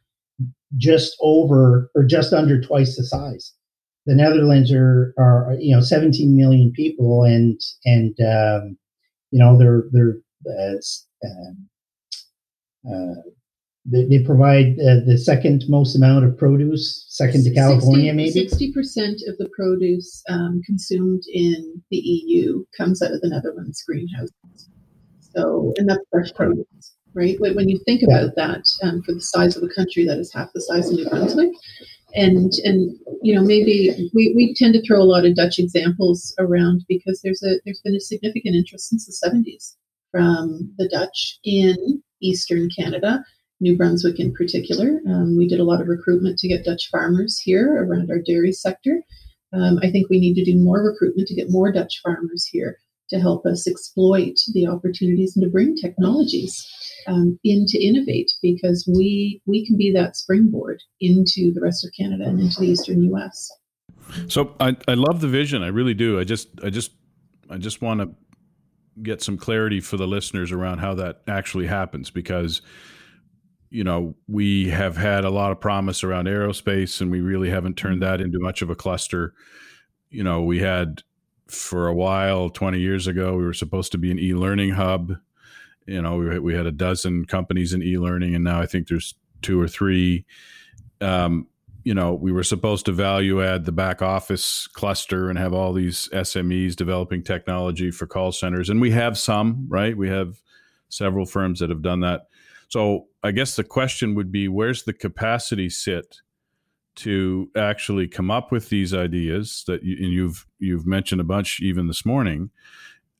[0.77, 3.53] just over or just under twice the size.
[4.07, 8.79] The Netherlands are are you know 17 million people, and and um,
[9.35, 10.77] you know they're they're uh,
[12.89, 13.15] uh,
[13.85, 18.31] they, they provide uh, the second most amount of produce, second to California, 60, maybe.
[18.31, 23.83] Sixty percent of the produce um, consumed in the EU comes out of the Netherlands
[23.83, 24.69] greenhouses.
[25.19, 27.37] So, and that's fresh produce, right?
[27.41, 30.53] When you think about that, um, for the size of a country that is half
[30.55, 31.51] the size of New Brunswick,
[32.15, 36.35] and and you know maybe we, we tend to throw a lot of Dutch examples
[36.39, 39.75] around because there's a there's been a significant interest since the 70s
[40.11, 43.25] from the Dutch in Eastern Canada
[43.61, 45.01] New Brunswick in particular.
[45.09, 48.53] Um, we did a lot of recruitment to get Dutch farmers here around our dairy
[48.53, 49.01] sector.
[49.53, 52.79] Um, I think we need to do more recruitment to get more Dutch farmers here
[53.11, 56.67] to help us exploit the opportunities and to bring technologies
[57.07, 61.93] um, in to innovate because we we can be that springboard into the rest of
[61.99, 63.51] Canada and into the eastern U.S.
[64.29, 65.63] So I, I love the vision.
[65.63, 66.19] I really do.
[66.19, 66.93] I just I just
[67.51, 68.11] I just want to
[69.03, 72.63] get some clarity for the listeners around how that actually happens because
[73.75, 77.77] you know, we have had a lot of promise around aerospace and we really haven't
[77.77, 79.35] turned that into much of a cluster.
[80.11, 81.03] You know, we had
[81.49, 85.13] for a while, 20 years ago, we were supposed to be an e learning hub.
[85.87, 88.89] You know, we, we had a dozen companies in e learning, and now I think
[88.89, 90.25] there's two or three.
[91.01, 91.47] Um,
[91.85, 95.75] you know, we were supposed to value add the back office cluster and have all
[95.75, 98.71] these SMEs developing technology for call centers.
[98.71, 99.95] And we have some, right?
[99.95, 100.41] We have
[100.89, 102.23] several firms that have done that.
[102.69, 106.23] So I guess the question would be where's the capacity sit
[106.97, 111.61] to actually come up with these ideas that you, and you've you've mentioned a bunch
[111.61, 112.51] even this morning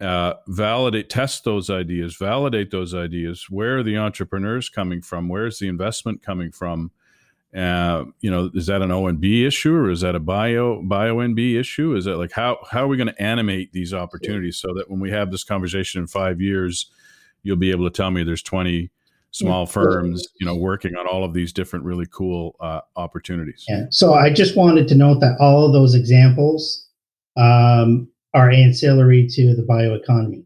[0.01, 3.47] uh, validate, test those ideas, validate those ideas.
[3.49, 5.29] Where are the entrepreneurs coming from?
[5.29, 6.91] Where's the investment coming from?
[7.57, 11.59] Uh, you know, is that an ONB issue or is that a bio bio NB
[11.59, 11.95] issue?
[11.95, 14.99] Is that like how how are we going to animate these opportunities so that when
[14.99, 16.91] we have this conversation in five years,
[17.45, 18.91] you'll be able to tell me there's 20
[19.35, 19.73] small yeah.
[19.73, 23.65] firms, you know, working on all of these different really cool uh, opportunities.
[23.69, 23.87] Yeah.
[23.91, 26.89] So I just wanted to note that all of those examples
[27.37, 30.45] um, are ancillary to the bioeconomy.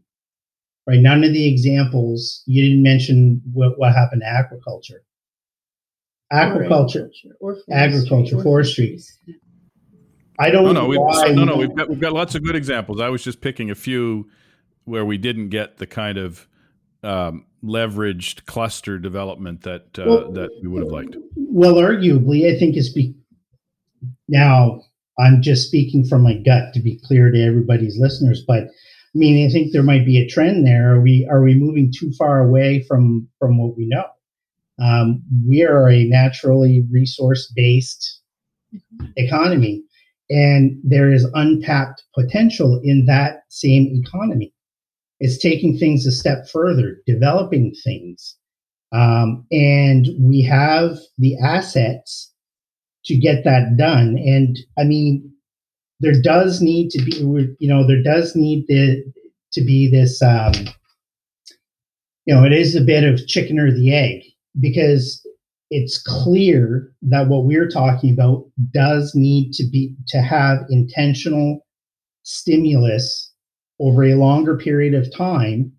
[0.87, 0.99] Right?
[0.99, 5.03] None of the examples you didn't mention what, what happened to agriculture.
[6.33, 8.99] Aquaculture, or forestry, agriculture, or forestry.
[10.39, 10.63] I don't.
[10.63, 11.55] No, no, we've, no, no.
[11.57, 13.01] We've got we've got lots of good examples.
[13.01, 14.29] I was just picking a few
[14.85, 16.47] where we didn't get the kind of
[17.01, 21.17] um, leveraged cluster development that uh, well, that we would have liked.
[21.35, 23.15] Well, arguably, I think is be
[24.27, 24.81] now
[25.19, 29.45] I'm just speaking from my gut to be clear to everybody's listeners, but I mean,
[29.45, 30.95] I think there might be a trend there.
[30.95, 34.05] Are we are we moving too far away from from what we know?
[34.81, 38.21] Um, we are a naturally resource based
[39.17, 39.83] economy,
[40.29, 44.53] and there is untapped potential in that same economy.
[45.19, 48.35] It's taking things a step further, developing things,
[48.91, 52.31] um, and we have the assets
[53.05, 54.17] to get that done.
[54.17, 55.31] And I mean,
[55.99, 57.17] there does need to be,
[57.59, 59.03] you know, there does need to,
[59.53, 60.53] to be this, um,
[62.25, 64.23] you know, it is a bit of chicken or the egg
[64.59, 65.25] because
[65.71, 71.65] it's clear that what we're talking about does need to be to have intentional
[72.23, 73.28] stimulus
[73.79, 75.71] over a longer period of time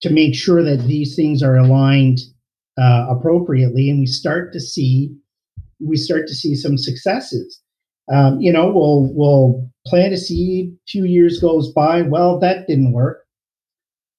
[0.00, 2.18] to make sure that these things are aligned
[2.80, 5.14] uh, appropriately, and we start to see
[5.80, 7.60] we start to see some successes.
[8.12, 10.76] Um, you know, we'll we'll plant a seed.
[10.88, 12.02] Few years goes by.
[12.02, 13.18] Well, that didn't work,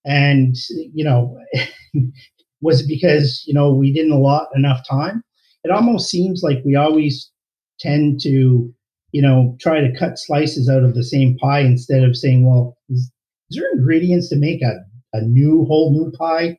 [0.05, 1.37] and you know,
[2.61, 5.23] was it because you know we didn't allot enough time?
[5.63, 7.31] It almost seems like we always
[7.79, 8.73] tend to,
[9.13, 12.75] you know, try to cut slices out of the same pie instead of saying, well,
[12.89, 13.11] is,
[13.49, 14.79] is there ingredients to make a,
[15.13, 16.57] a new whole new pie?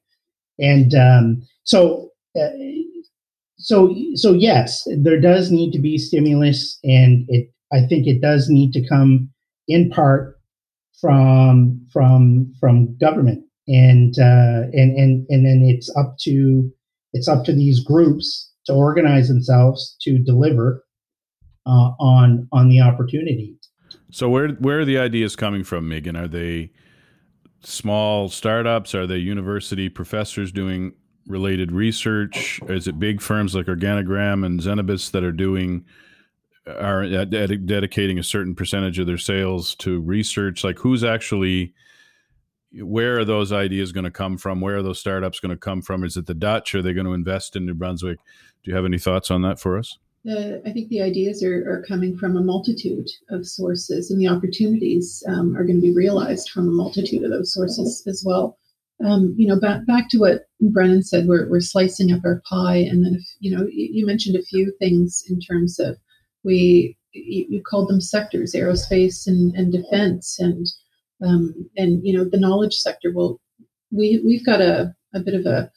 [0.59, 2.49] And um, so uh,
[3.59, 8.49] so so yes, there does need to be stimulus, and it I think it does
[8.49, 9.31] need to come
[9.67, 10.39] in part
[11.01, 16.71] from from from government, and uh, and and and then it's up to
[17.13, 20.84] it's up to these groups to organize themselves to deliver
[21.67, 23.57] uh, on on the opportunities.
[24.11, 26.19] So where where are the ideas coming from, Meaghan?
[26.19, 26.71] Are they
[27.63, 28.95] small startups?
[28.95, 30.95] Are they university professors doing
[31.27, 32.61] related research?
[32.69, 35.85] Is it big firms like Organigram and Zenabis that are doing
[36.67, 40.65] are ded- dedicating a certain percentage of their sales to research?
[40.65, 41.75] Like who's actually
[42.83, 44.61] where are those ideas going to come from?
[44.61, 46.03] Where are those startups going to come from?
[46.03, 46.75] Is it the Dutch?
[46.75, 48.19] Are they going to invest in New Brunswick?
[48.63, 49.99] Do you have any thoughts on that for us?
[50.29, 54.29] Uh, I think the ideas are, are, coming from a multitude of sources, and the
[54.29, 58.57] opportunities um, are going to be realized from a multitude of those sources as well
[59.05, 62.77] um, you know, back back to what Brennan said, we're we're slicing up our pie,
[62.77, 65.97] and then you know, you, mentioned a few things in terms of
[66.45, 70.67] we you, called them sectors, aerospace and, and defense, and
[71.27, 73.13] um, and you know the knowledge sector.
[73.13, 73.41] Well,
[73.91, 75.71] we we've got a a bit of a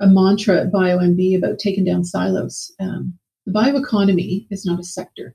[0.00, 2.72] a mantra at BioNB about taking down silos.
[2.78, 5.34] Um, the bioeconomy is not a sector.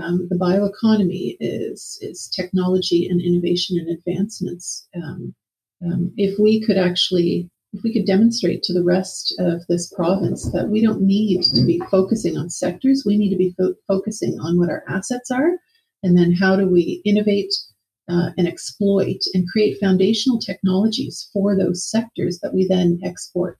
[0.00, 4.88] Um, the bioeconomy is is technology and innovation and advancements.
[4.94, 5.34] Um,
[5.84, 10.50] um, if we could actually if we could demonstrate to the rest of this province
[10.50, 14.38] that we don't need to be focusing on sectors, we need to be fo- focusing
[14.40, 15.52] on what our assets are,
[16.02, 17.52] and then how do we innovate
[18.08, 23.58] uh, and exploit and create foundational technologies for those sectors that we then export.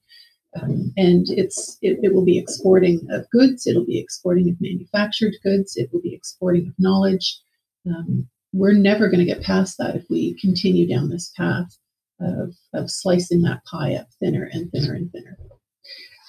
[0.55, 5.77] And it's it, it will be exporting of goods, it'll be exporting of manufactured goods,
[5.77, 7.39] it will be exporting of knowledge.
[7.87, 11.77] Um, we're never going to get past that if we continue down this path
[12.21, 15.39] of, of slicing that pie up thinner and thinner and thinner.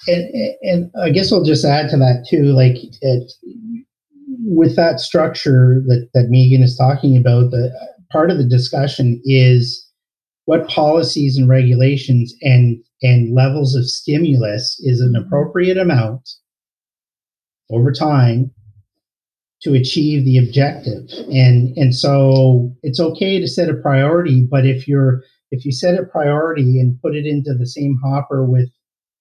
[0.06, 3.32] And, and I guess I'll just add to that too, like it,
[4.44, 7.72] with that structure that, that Meaghan is talking about, the
[8.10, 9.86] part of the discussion is
[10.44, 16.28] what policies and regulations and and levels of stimulus is an appropriate amount
[17.70, 18.50] over time
[19.62, 21.08] to achieve the objective.
[21.32, 25.98] And and so it's okay to set a priority but if you're if you set
[25.98, 28.70] a priority and put it into the same hopper with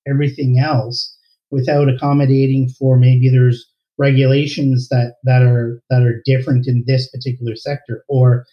[0.08, 1.16] everything else
[1.52, 3.68] without accommodating for maybe there's
[3.98, 8.46] regulations that that are that are different in this particular sector or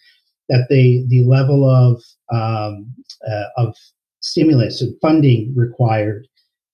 [0.49, 2.01] that the the level of
[2.31, 2.93] um,
[3.27, 3.75] uh, of
[4.21, 6.27] stimulus and funding required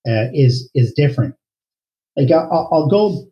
[0.07, 1.35] uh, is is different.
[2.15, 3.25] Like I'll, I'll go,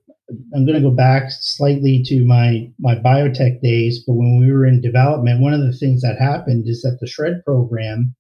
[0.54, 4.66] I'm going to go back slightly to my my biotech days, but when we were
[4.66, 8.16] in development, one of the things that happened is that the SR&ED program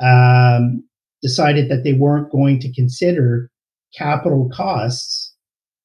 [0.00, 0.84] um,
[1.22, 3.50] decided that they weren't going to consider
[3.96, 5.34] capital costs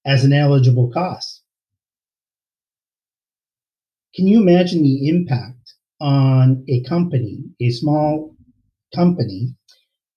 [0.05, 1.43] as an eligible cost.
[4.15, 8.36] Can you imagine the impact on a company, a small
[8.95, 9.55] company,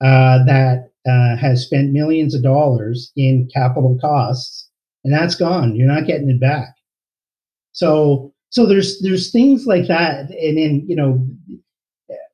[0.01, 4.69] uh, that uh, has spent millions of dollars in capital costs,
[5.05, 5.77] and that's gone.
[5.77, 6.75] You're not getting it back.
[7.73, 11.27] So, so there's there's things like that, and then you know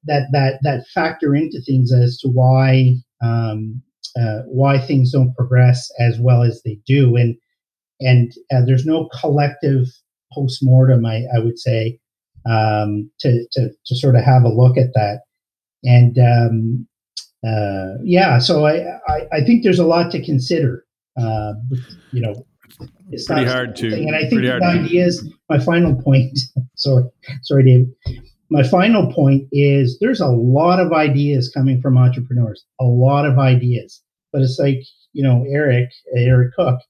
[0.07, 3.83] that that that factor into things as to why um,
[4.19, 7.37] uh, why things don't progress as well as they do, and
[8.01, 9.87] and uh, there's no collective
[10.33, 11.05] postmortem.
[11.05, 11.99] I, I would say
[12.49, 15.21] um, to, to to sort of have a look at that,
[15.87, 16.87] and um,
[17.47, 20.85] uh, yeah, so I, I, I think there's a lot to consider.
[21.17, 21.55] Uh,
[22.13, 22.45] you know,
[23.11, 23.95] it's pretty hard to.
[23.95, 26.39] And I think the idea is my final point.
[26.77, 27.05] sorry,
[27.43, 28.21] sorry, David.
[28.51, 32.65] My final point is there's a lot of ideas coming from entrepreneurs.
[32.81, 34.81] A lot of ideas, but it's like
[35.13, 36.81] you know, Eric, Eric Cook.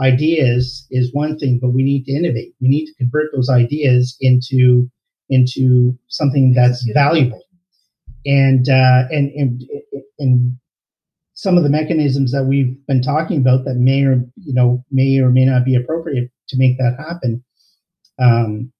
[0.00, 2.52] Ideas is one thing, but we need to innovate.
[2.60, 4.90] We need to convert those ideas into
[5.28, 7.43] into something that's valuable
[8.26, 9.62] and uh, and and
[10.18, 10.56] and
[11.34, 15.18] some of the mechanisms that we've been talking about that may or you know may
[15.18, 17.42] or may not be appropriate to make that happen
[18.20, 18.72] um,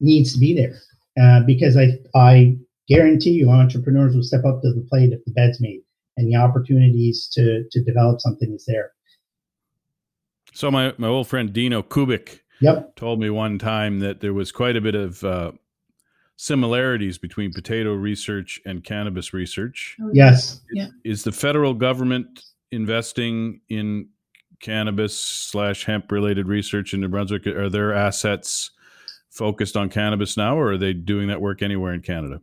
[0.00, 0.76] needs to be there
[1.22, 2.56] uh, because I I
[2.88, 5.80] guarantee you entrepreneurs will step up to the plate if the bed's made
[6.16, 8.92] and the opportunities to to develop something is there.
[10.52, 12.94] So my my old friend Dino Kubik yep.
[12.96, 15.52] told me one time that there was quite a bit of uh,
[16.40, 19.98] similarities between potato research and cannabis research.
[20.14, 20.62] Yes.
[20.72, 20.86] Yeah.
[21.04, 24.08] Is the federal government investing in
[24.60, 27.46] cannabis slash hemp related research in New Brunswick?
[27.46, 28.70] Are their assets
[29.28, 32.40] focused on cannabis now, or are they doing that work anywhere in Canada?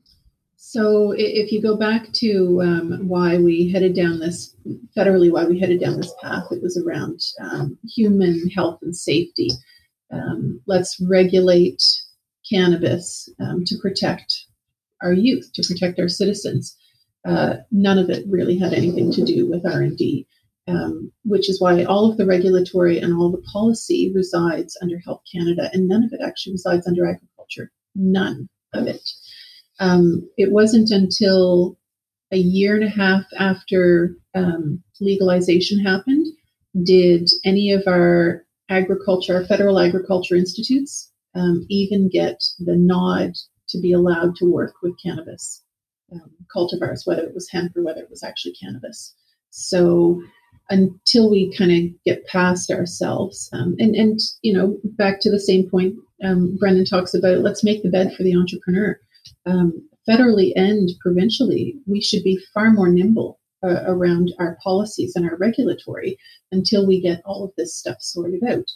[0.58, 4.56] So, if you go back to um, why we headed down this
[4.96, 9.50] federally, why we headed down this path, it was around um, human health and safety.
[10.12, 11.82] Um, let's regulate
[12.50, 14.46] cannabis um, to protect
[15.02, 16.76] our youth, to protect our citizens.
[17.28, 20.26] Uh, none of it really had anything to do with R&D,
[20.68, 25.22] um, which is why all of the regulatory and all the policy resides under Health
[25.32, 27.72] Canada, and none of it actually resides under agriculture.
[27.96, 29.10] None of it.
[29.80, 31.78] Um, it wasn't until
[32.32, 36.28] a year and a half after um, legalization happened
[36.84, 43.34] did any of our agriculture, our federal agriculture institutes, um, even get the nod
[43.70, 45.64] to be allowed to work with cannabis
[46.12, 49.14] um, cultivars, whether it was hemp or whether it was actually cannabis.
[49.50, 50.22] So
[50.70, 55.40] until we kind of get past ourselves, um, and and you know, back to the
[55.40, 59.00] same point, um, Brennan talks about let's make the bed for the entrepreneur.
[59.46, 65.30] Um, federally and provincially, we should be far more nimble uh, around our policies and
[65.30, 66.18] our regulatory
[66.52, 68.70] until we get all of this stuff sorted out.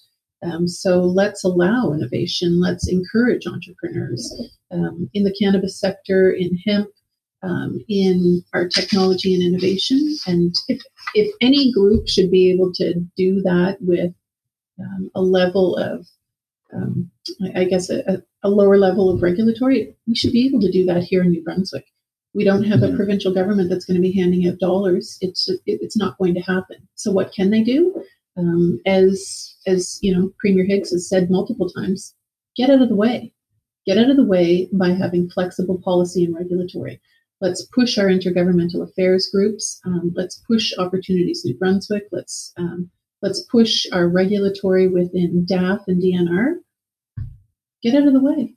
[0.44, 2.60] Um, so let's allow innovation.
[2.60, 6.90] Let's encourage entrepreneurs um, in the cannabis sector, in hemp,
[7.44, 10.16] um, in our technology and innovation.
[10.28, 10.82] And if,
[11.14, 14.14] if any group should be able to do that with
[14.80, 16.08] um, a level of,
[16.74, 17.12] um,
[17.56, 21.04] I guess, a, a, lower level of regulatory, we should be able to do that
[21.04, 21.86] here in New Brunswick.
[22.34, 25.18] We don't have a provincial government that's going to be handing out dollars.
[25.20, 26.88] It's it's not going to happen.
[26.96, 28.06] So what can they do?
[28.38, 32.16] Um, as as you know, Premier Higgs has said multiple times,
[32.56, 33.34] get out of the way.
[33.86, 37.02] Get out of the way by having flexible policy and regulatory.
[37.42, 39.82] Let's push our intergovernmental affairs groups.
[39.86, 42.04] Um, let's push opportunities New Brunswick.
[42.12, 46.56] Let's um, let's push our regulatory within DAF and DNR.
[47.82, 48.56] Get out of the way.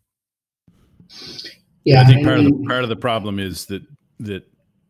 [1.84, 3.82] Yeah, I think part of the part of the problem is that
[4.20, 4.44] that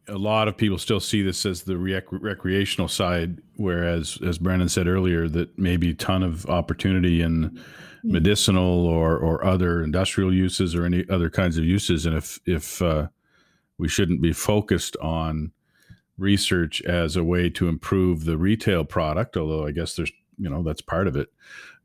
[0.09, 4.69] a lot of people still see this as the rec- recreational side, whereas, as Brennan
[4.69, 7.63] said earlier, that maybe a ton of opportunity in
[8.03, 12.83] medicinal or or other industrial uses or any other kinds of uses, and if if
[12.83, 13.09] uh,
[13.79, 15.53] we shouldn't be focused on
[16.19, 20.63] research as a way to improve the retail product, although I guess there's you know
[20.63, 21.33] that's part of it,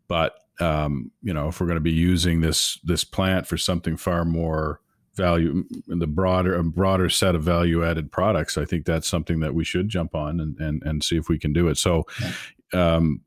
[0.07, 3.95] but um, you know if we're going to be using this this plant for something
[3.95, 4.81] far more
[5.19, 9.39] value in the broader a broader set of value added products i think that's something
[9.39, 12.05] that we should jump on and and, and see if we can do it so
[12.73, 13.21] um,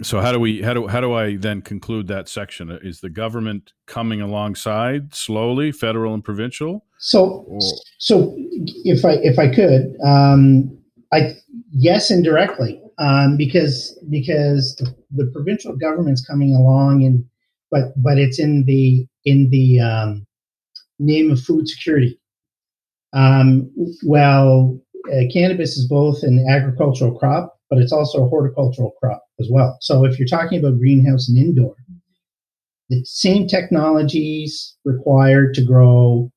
[0.00, 2.70] so how do we how do how do I then conclude that section?
[2.82, 6.84] Is the government coming alongside slowly, federal and provincial?
[6.98, 7.60] So or?
[7.98, 8.34] so
[8.84, 10.76] if I if I could, um,
[11.12, 11.34] I
[11.70, 17.24] yes indirectly um, because because the, the, provincial government's coming along and
[17.70, 20.26] but but it's in the in the um,
[20.98, 22.18] name of food security.
[23.12, 23.70] Um,
[24.04, 24.78] well,
[25.12, 29.76] uh, cannabis is both an agricultural crop, but it's also a horticultural crop as well.
[29.80, 31.74] So if you're talking about greenhouse and indoor,
[32.88, 36.30] the same technologies required to grow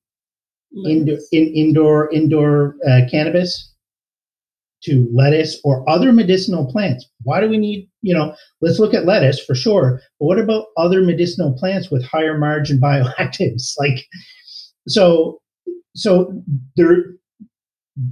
[0.84, 3.72] indoor in, indoor indoor uh, cannabis
[4.82, 7.08] to lettuce or other medicinal plants.
[7.22, 10.66] Why do we need, you know, let's look at lettuce for sure, but what about
[10.76, 13.74] other medicinal plants with higher margin bioactives?
[13.78, 14.06] Like
[14.88, 15.40] so
[15.94, 16.42] so
[16.76, 17.04] there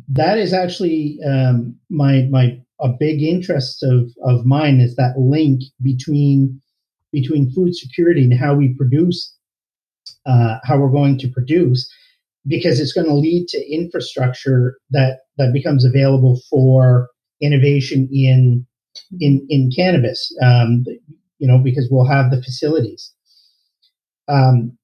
[0.08, 5.62] that is actually um, my my a big interest of of mine is that link
[5.82, 6.60] between
[7.12, 9.36] between food security and how we produce
[10.26, 11.90] uh, how we're going to produce
[12.46, 17.08] because it's going to lead to infrastructure that that becomes available for
[17.40, 18.66] innovation in
[19.20, 20.84] in in cannabis um,
[21.38, 23.12] you know because we'll have the facilities.
[24.28, 24.78] Um,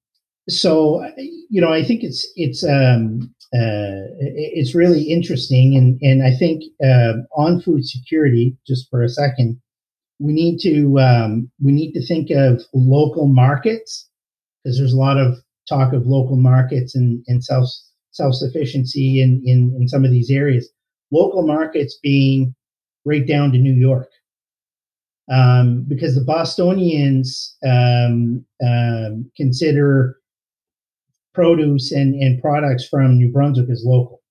[0.49, 1.03] so
[1.49, 6.63] you know i think it's it's um, uh, it's really interesting and and i think
[6.83, 9.61] uh, on food security just for a second
[10.21, 14.09] we need to um, we need to think of local markets
[14.63, 15.35] because there's a lot of
[15.67, 17.67] talk of local markets and, and self
[18.11, 20.69] self sufficiency in, in in some of these areas.
[21.11, 22.55] Local markets being
[23.03, 24.07] right down to new york.
[25.31, 30.17] Um, because the bostonians um, um consider
[31.33, 34.21] produce and, and products from New Brunswick is local.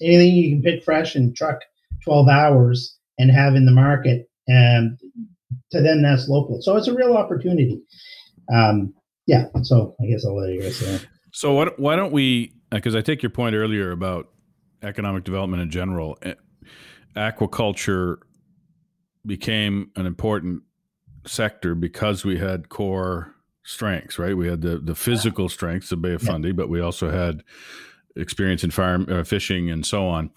[0.00, 1.60] Anything you can pick fresh and truck
[2.04, 4.98] 12 hours and have in the market, and
[5.70, 6.60] to them that's local.
[6.60, 7.80] So it's a real opportunity.
[8.52, 8.92] Um,
[9.26, 9.46] yeah.
[9.62, 11.00] So I guess I'll let you guys say.
[11.32, 12.52] So what, why don't we?
[12.70, 14.28] Because I take your point earlier about
[14.82, 16.18] economic development in general.
[16.22, 16.34] Eh,
[17.16, 18.16] aquaculture
[19.24, 20.62] became an important
[21.26, 23.33] sector because we had core
[23.64, 24.36] strengths, right?
[24.36, 27.42] We had the the physical strengths of Bay of Fundy, but we also had
[28.16, 30.30] experience in farm uh, fishing and so on.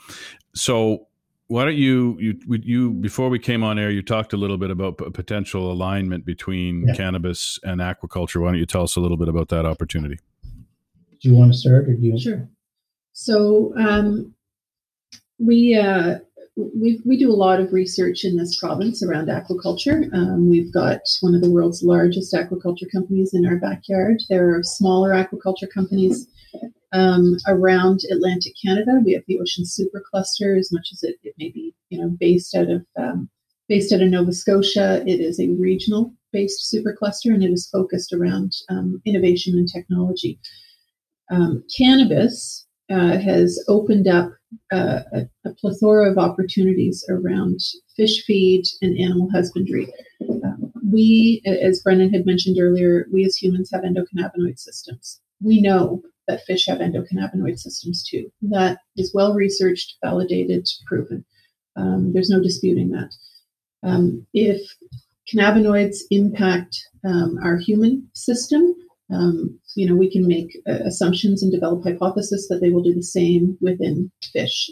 [0.56, 1.08] So
[1.48, 4.72] why don't you you you before we came on air, you talked a little bit
[4.72, 6.94] about a potential alignment between yeah.
[6.94, 8.42] cannabis and aquaculture.
[8.42, 10.20] Why don't you tell us a little bit about that opportunity?
[11.22, 12.20] Do you want to start, or do you?
[12.20, 12.48] Sure.
[13.14, 14.34] So um,
[15.40, 16.20] we uh,
[16.58, 20.12] we we do a lot of research in this province around aquaculture.
[20.14, 24.22] Um, we've got one of the world's largest aquaculture companies in our backyard.
[24.30, 26.28] There are smaller aquaculture companies
[26.94, 29.00] um, around Atlantic Canada.
[29.06, 32.10] We have the Ocean Super Cluster, as much as it, it may be, you know,
[32.10, 33.30] based out of um,
[33.70, 35.04] based out of Nova Scotia.
[35.06, 39.68] It is a regional based super cluster, and it is focused around um, innovation and
[39.68, 40.40] technology.
[41.30, 44.32] Um, cannabis uh, has opened up
[44.72, 47.60] uh, a, a, plethora of opportunities around
[47.96, 49.92] fish feed and animal husbandry.
[50.22, 50.54] Uh,
[50.92, 55.20] we, as Brennan had mentioned earlier, we as humans have endocannabinoid systems.
[55.42, 58.32] We know that fish have endocannabinoid systems too.
[58.42, 61.26] That is well researched, validated, proven.
[61.76, 63.12] Um, there's no disputing that.
[63.84, 64.62] Um, if
[65.32, 68.76] cannabinoids impact um, our human system,
[69.10, 72.94] um, you know, we can make uh, assumptions and develop hypotheses that they will do
[72.94, 74.70] the same within fish.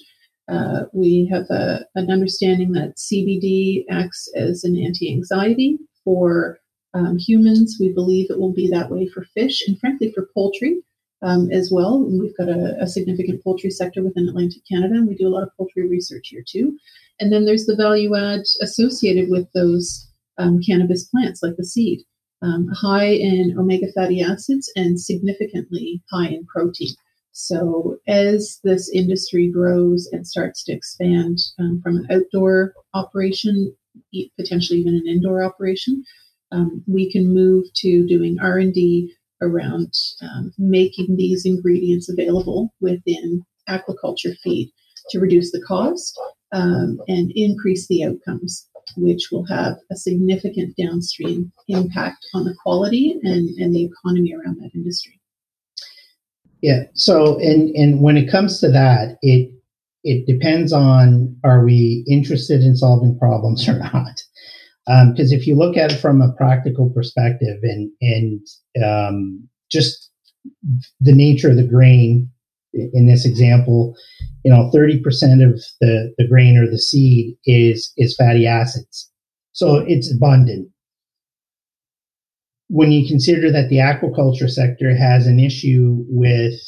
[0.48, 6.60] Uh, we have a, an understanding that CBD acts as an anti-anxiety for
[6.94, 7.78] um, humans.
[7.80, 10.82] We believe it will be that way for fish and, frankly, for poultry
[11.22, 11.96] um, as well.
[11.96, 15.30] And we've got a, a, significant poultry sector within Atlantic Canada, and we do a
[15.30, 16.78] lot of poultry research here too.
[17.20, 20.08] And then there's the value add associated with those
[20.38, 22.02] um, cannabis plants, like the seed
[22.42, 26.94] um, high in omega fatty acids and significantly high in protein.
[27.32, 33.76] So, as this industry grows and starts to expand um, from an outdoor operation,
[34.40, 36.04] potentially even an indoor operation,
[36.52, 42.74] um, we can move to doing R and D around um, making these ingredients available
[42.80, 44.72] within aquaculture feed
[45.10, 46.18] to reduce the cost
[46.54, 48.68] um, and increase the outcomes
[48.98, 54.58] which will have a significant downstream impact on the quality and, and the economy around
[54.62, 55.20] that industry.
[56.62, 56.84] Yeah.
[56.94, 59.52] So, and and when it comes to that, it
[60.04, 64.22] it depends on are we interested in solving problems or not.
[65.12, 68.48] Because um, if you look at it from a practical perspective, and and
[68.84, 70.10] um, just
[71.02, 72.30] the nature of the grain
[72.94, 73.96] in this example,
[74.44, 75.02] you know, 30%
[75.44, 79.10] of the, the grain or the seed is, is fatty acids.
[79.54, 80.70] So it's abundant.
[82.68, 86.60] When you consider that the aquaculture sector has an issue with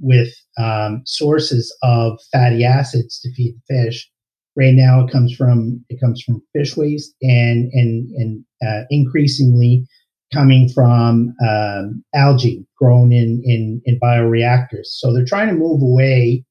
[0.00, 4.08] with um, sources of fatty acids to feed the fish,
[4.56, 9.86] right now it comes from it comes from fish waste and and and uh, increasingly
[10.32, 14.86] coming from um, algae grown in, in in bioreactors.
[14.86, 16.44] So they're trying to move away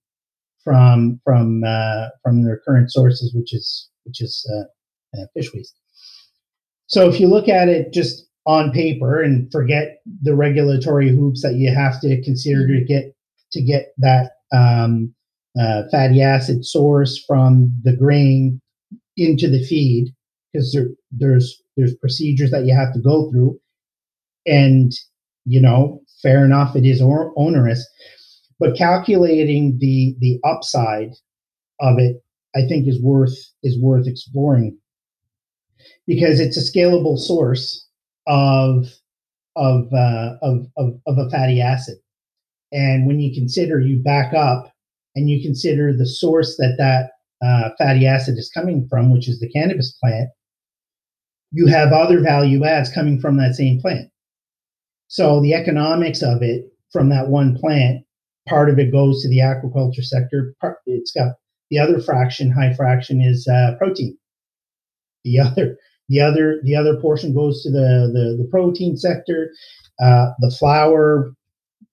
[0.64, 5.76] from from uh, from their current sources, which is which is uh, uh, fish waste.
[6.88, 11.56] So if you look at it just on paper and forget the regulatory hoops that
[11.56, 13.14] you have to consider to get
[13.52, 15.14] to get that um,
[15.60, 18.62] uh, fatty acid source from the grain
[19.18, 20.14] into the feed,
[20.52, 23.60] because there, there's there's procedures that you have to go through,
[24.48, 24.92] and
[25.46, 27.88] you know, fair enough, it is onerous,
[28.60, 31.12] but calculating the the upside
[31.80, 32.18] of it,
[32.56, 34.78] I think, is worth is worth exploring
[36.06, 37.88] because it's a scalable source
[38.26, 38.88] of
[39.58, 41.98] of, uh, of, of, of a fatty acid.
[42.72, 44.72] And when you consider, you back up
[45.16, 47.12] and you consider the source that that
[47.46, 50.30] uh, fatty acid is coming from, which is the cannabis plant,
[51.52, 54.10] you have other value adds coming from that same plant.
[55.08, 58.06] So the economics of it from that one plant,
[58.48, 60.54] part of it goes to the aquaculture sector.
[60.60, 61.34] Part, it's got
[61.70, 64.18] the other fraction, high fraction, is uh, protein.
[65.24, 65.78] The other
[66.10, 69.52] the other the other portion goes to the the, the protein sector.
[70.02, 71.34] Uh, the flour,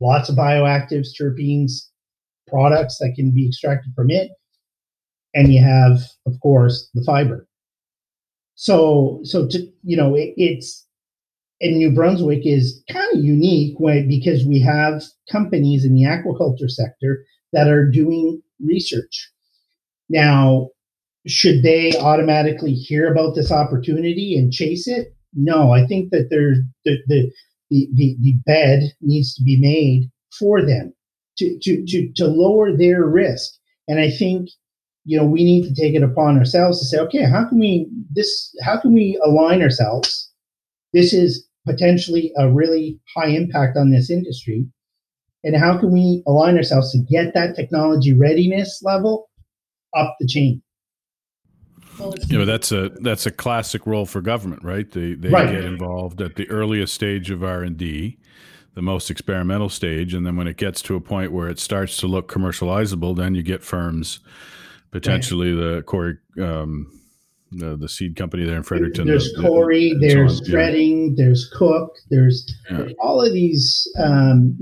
[0.00, 1.88] lots of bioactives, terpenes,
[2.48, 4.30] products that can be extracted from it,
[5.34, 7.48] and you have, of course, the fiber.
[8.54, 10.86] So so to you know it, it's
[11.60, 16.70] and New Brunswick is kind of unique when, because we have companies in the aquaculture
[16.70, 19.30] sector that are doing research.
[20.08, 20.68] Now,
[21.26, 25.14] should they automatically hear about this opportunity and chase it?
[25.34, 27.30] No, I think that there's the, the,
[27.70, 30.92] the, the, the bed needs to be made for them
[31.38, 33.54] to, to, to, to lower their risk.
[33.88, 34.48] And I think,
[35.04, 37.88] you know, we need to take it upon ourselves to say, okay, how can we
[38.14, 40.30] this how can we align ourselves?
[40.94, 44.66] This is potentially a really high impact on this industry.
[45.42, 49.28] And how can we align ourselves to get that technology readiness level
[49.94, 50.62] up the chain?
[52.26, 54.90] Yeah, but that's a that's a classic role for government, right?
[54.90, 55.50] They they right.
[55.50, 58.18] get involved at the earliest stage of R and D,
[58.74, 61.96] the most experimental stage, and then when it gets to a point where it starts
[61.98, 64.20] to look commercializable, then you get firms,
[64.90, 65.76] potentially right.
[65.76, 66.90] the core um,
[67.52, 69.06] the the seed company there in Fredericton.
[69.06, 71.24] There's the, Corey, the, there's so Fretting, yeah.
[71.24, 72.88] there's Cooke, there's yeah.
[72.98, 73.86] all of these.
[73.98, 74.58] Um,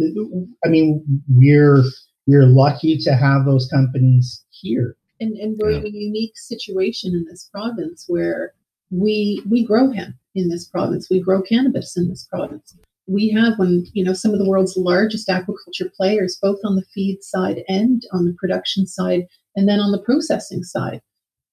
[0.64, 1.82] I mean, we're
[2.26, 5.78] we're lucky to have those companies here and, and we're yeah.
[5.78, 8.52] in a unique situation in this province where
[8.90, 11.08] we we grow hemp in this province.
[11.08, 12.76] We grow cannabis in this province.
[13.06, 16.84] We have one, you know, some of the world's largest aquaculture players, both on the
[16.94, 19.26] feed side and on the production side,
[19.56, 21.00] and then on the processing side.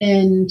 [0.01, 0.49] And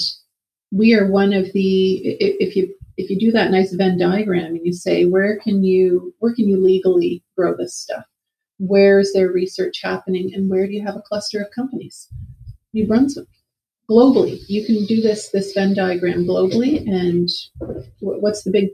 [0.71, 4.66] we are one of the if you if you do that nice Venn diagram and
[4.66, 8.05] you say where can you where can you legally grow this stuff?
[8.59, 12.09] Where is there research happening, and where do you have a cluster of companies?
[12.73, 13.29] New Brunswick.
[13.89, 17.29] Globally, you can do this this Venn diagram globally, and
[18.01, 18.69] what's the big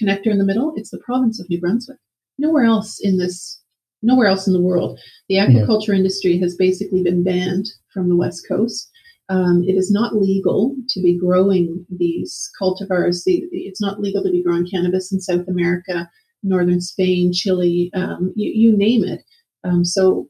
[0.00, 0.72] connector in the middle?
[0.76, 1.98] It's the province of New Brunswick.
[2.38, 3.60] Nowhere else in this,
[4.02, 5.96] nowhere else in the world, the aquaculture yeah.
[5.96, 8.90] industry has basically been banned from the west coast.
[9.30, 13.22] Um, it is not legal to be growing these cultivars.
[13.24, 16.10] The, it's not legal to be growing cannabis in South America,
[16.42, 19.22] northern Spain, Chile, um, you, you, name it.
[19.62, 20.28] Um, so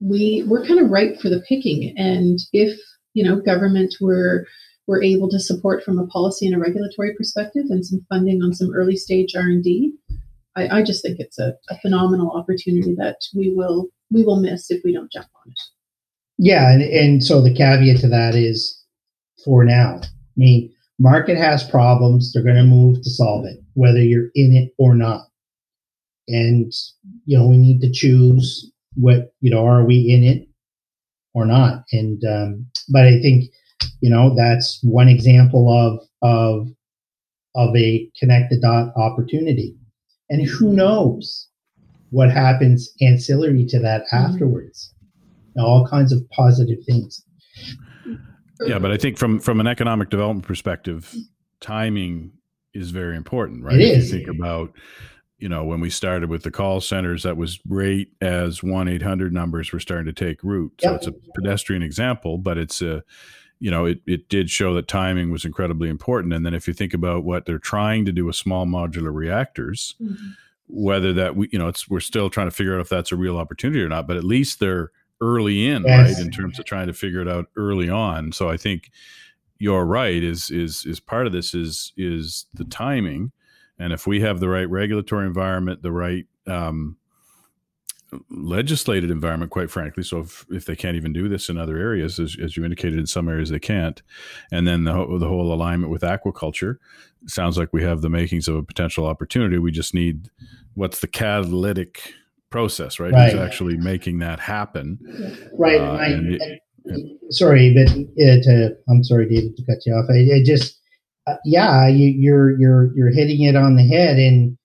[0.00, 1.94] we we're kind of ripe for the picking.
[1.96, 2.76] And if
[3.14, 4.46] you know government were
[4.88, 8.52] were able to support from a policy and a regulatory perspective and some funding on
[8.52, 9.92] some early stage R and D,
[10.56, 14.70] I, I, just think it's a, a phenomenal opportunity that we will we will miss
[14.70, 15.77] if we don't jump on it.
[16.38, 18.80] Yeah, and, and so the caveat to that is
[19.44, 20.00] for now.
[20.02, 24.72] I mean, market has problems, they're gonna move to solve it, whether you're in it
[24.78, 25.22] or not.
[26.28, 26.72] And
[27.24, 30.48] you know, we need to choose what you know are we in it
[31.34, 33.44] or not and um, but i think
[34.00, 36.68] you know that's one example of of
[37.54, 39.76] of a connect the dot opportunity
[40.30, 41.48] and who knows
[42.10, 44.26] what happens ancillary to that mm-hmm.
[44.26, 44.87] afterwards
[45.58, 47.24] all kinds of positive things
[48.66, 51.14] yeah but i think from from an economic development perspective
[51.60, 52.30] timing
[52.74, 54.12] is very important right it is.
[54.12, 54.72] you think about
[55.38, 59.02] you know, when we started with the call centers, that was great as one eight
[59.02, 60.72] hundred numbers were starting to take root.
[60.80, 60.96] So yep.
[60.98, 63.04] it's a pedestrian example, but it's a
[63.60, 66.32] you know, it, it did show that timing was incredibly important.
[66.32, 69.96] And then if you think about what they're trying to do with small modular reactors,
[70.00, 70.30] mm-hmm.
[70.68, 73.16] whether that we, you know, it's we're still trying to figure out if that's a
[73.16, 74.06] real opportunity or not.
[74.06, 76.14] But at least they're early in, yes.
[76.14, 78.32] right, in terms of trying to figure it out early on.
[78.32, 78.90] So I think
[79.58, 80.22] you're right.
[80.22, 83.32] Is is is part of this is is the timing,
[83.78, 86.96] and if we have the right regulatory environment, the right um,
[88.30, 90.02] legislated environment, quite frankly.
[90.02, 92.98] So if, if they can't even do this in other areas, as, as you indicated,
[92.98, 94.00] in some areas they can't,
[94.50, 96.76] and then the, the whole alignment with aquaculture
[97.26, 99.58] sounds like we have the makings of a potential opportunity.
[99.58, 100.30] We just need
[100.74, 102.14] what's the catalytic
[102.50, 103.12] process, right?
[103.12, 103.32] right.
[103.32, 104.98] Who's actually making that happen?
[105.52, 105.80] Right.
[105.80, 106.96] Uh, I, it, yeah.
[107.30, 110.06] Sorry, but it, uh, I'm sorry, David, to cut you off.
[110.10, 110.78] I, I just,
[111.26, 114.56] uh, yeah, you, you're you're you're hitting it on the head, and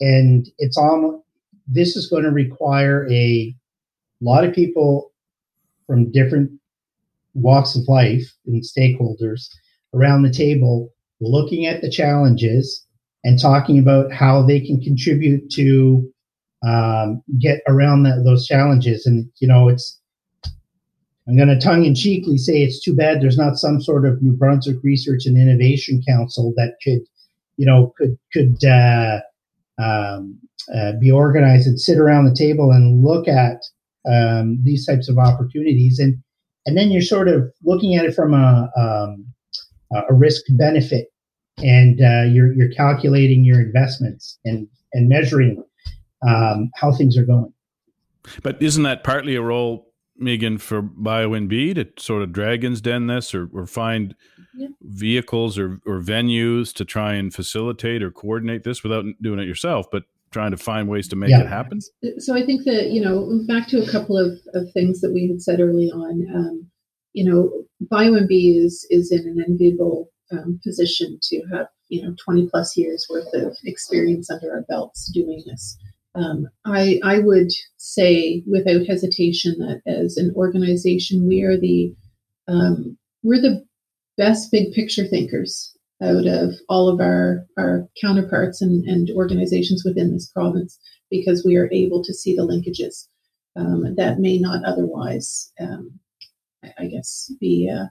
[0.00, 1.24] and it's almost
[1.66, 3.54] this is going to require a
[4.20, 5.12] lot of people
[5.86, 6.50] from different
[7.34, 9.48] walks of life and stakeholders
[9.94, 12.84] around the table looking at the challenges
[13.24, 16.10] and talking about how they can contribute to
[16.66, 19.06] um, get around that, those challenges.
[19.06, 19.98] And, you know, it's,
[21.28, 24.22] I'm going to tongue in cheekly say it's too bad there's not some sort of
[24.22, 27.00] New Brunswick Research and Innovation Council that could,
[27.56, 29.20] you know, could, could, uh,
[29.80, 30.38] um,
[30.74, 33.62] uh, be organized and sit around the table and look at
[34.10, 36.16] um, these types of opportunities and
[36.66, 39.26] and then you're sort of looking at it from a um,
[40.08, 41.08] a risk benefit
[41.58, 45.62] and uh, you're you're calculating your investments and and measuring
[46.26, 47.52] um, how things are going.
[48.42, 53.34] But isn't that partly a role, Meaghan, for BioNB to sort of dragons den this
[53.34, 54.14] or, or find
[54.54, 54.68] yeah.
[54.82, 59.90] vehicles or, or venues to try and facilitate or coordinate this without doing it yourself,
[59.90, 61.40] but trying to find ways to make yeah.
[61.40, 61.80] it happen?
[62.18, 65.28] So I think that, you know, back to a couple of, of things that we
[65.28, 66.70] had said early on, um,
[67.12, 67.50] you know,
[67.90, 73.06] BioNB is, is in an enviable um, position to have, you know, 20 plus years
[73.10, 75.76] worth of experience under our belts doing this.
[76.14, 81.94] Um, I, I would say without hesitation that as an organization, we are the,
[82.48, 83.64] um, we're the
[84.16, 90.12] best big picture thinkers out of all of our, our counterparts and, and organizations within
[90.12, 90.78] this province
[91.10, 93.06] because we are able to see the linkages
[93.56, 95.98] um, that may not otherwise, um,
[96.78, 97.86] I, guess, be uh,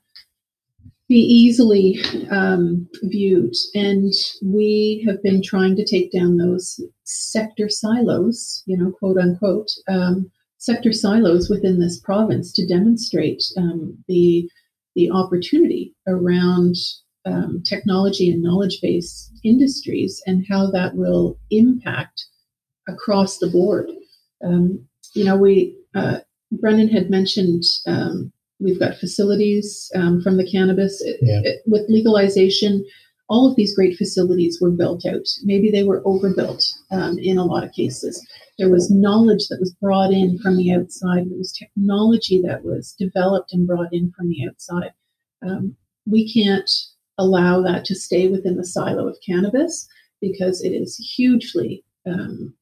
[1.10, 1.99] be easily
[2.30, 3.53] um, viewed.
[3.74, 9.70] And we have been trying to take down those sector silos, you know, quote unquote,
[9.88, 14.47] um, sector silos within this province to demonstrate um, the
[14.95, 16.76] the opportunity around
[17.26, 22.26] um, technology and knowledge based industries and how that will impact
[22.88, 23.89] across the board.
[24.43, 26.20] Um, you know, we, uh,
[26.51, 31.01] Brennan had mentioned um, we've got facilities um, from the cannabis.
[31.01, 31.41] It, yeah.
[31.43, 32.86] it, with legalization,
[33.30, 35.28] all of these great facilities were built out.
[35.43, 38.26] Maybe they were overbuilt um, in a lot of cases.
[38.57, 41.30] There was knowledge that was brought in from the outside.
[41.30, 44.91] There was technology that was developed and brought in from the outside.
[45.45, 46.70] Um, we can't
[47.18, 49.88] allow that to stay within the silo of cannabis
[50.22, 52.53] because it is hugely um,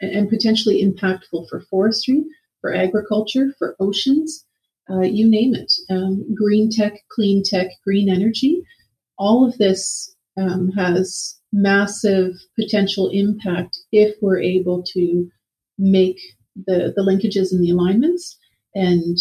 [0.00, 2.24] and potentially impactful for forestry,
[2.60, 4.44] for agriculture, for oceans,
[4.90, 5.72] uh, you name it.
[5.90, 8.62] Um, green tech, clean tech, green energy.
[9.18, 15.28] All of this um, has massive potential impact if we're able to
[15.78, 16.18] make
[16.66, 18.38] the, the linkages and the alignments
[18.74, 19.16] and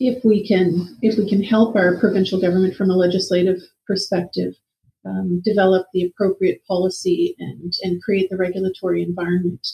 [0.00, 4.54] if we can if we can help our provincial government from a legislative perspective
[5.04, 9.66] um, develop the appropriate policy and and create the regulatory environment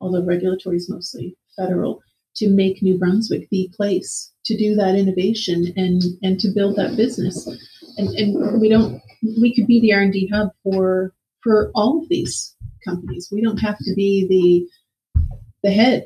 [0.00, 2.00] although regulatory is mostly federal
[2.36, 6.96] to make new brunswick the place to do that innovation and and to build that
[6.96, 7.46] business
[7.96, 9.00] and and we don't
[9.40, 11.12] we could be the r&d hub for
[11.42, 14.66] for all of these companies we don't have to be the
[15.62, 16.04] the head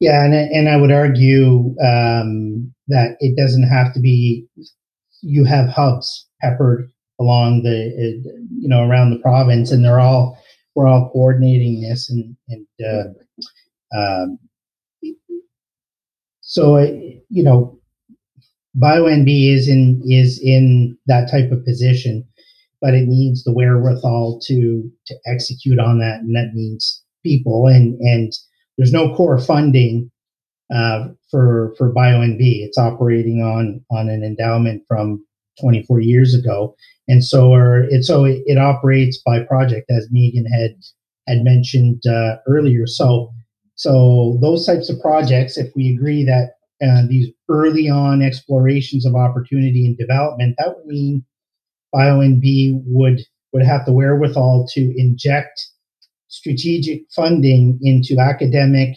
[0.00, 4.46] yeah, and and I would argue um, that it doesn't have to be.
[5.22, 10.38] You have hubs peppered along the uh, you know around the province, and they're all
[10.74, 14.38] we're all coordinating this, and and uh, um,
[16.48, 16.86] so uh,
[17.28, 17.78] you know,
[18.76, 22.26] BioNB is in is in that type of position,
[22.80, 28.00] but it needs the wherewithal to to execute on that, and that means people and
[28.00, 28.32] and
[28.78, 30.10] there's no core funding
[30.74, 32.40] uh, for for BioNB.
[32.40, 35.22] It's operating on on an endowment from
[35.60, 36.74] 24 years ago,
[37.08, 40.76] and so are, it so it, it operates by project, as Meaghan had
[41.26, 42.86] had mentioned uh, earlier.
[42.86, 43.34] So
[43.78, 46.54] so those types of projects, if we agree that
[46.84, 51.24] uh, these early on explorations of opportunity and development, that would mean
[51.94, 53.20] BioNB would
[53.52, 55.64] would have the wherewithal to inject
[56.26, 58.96] strategic funding into academic,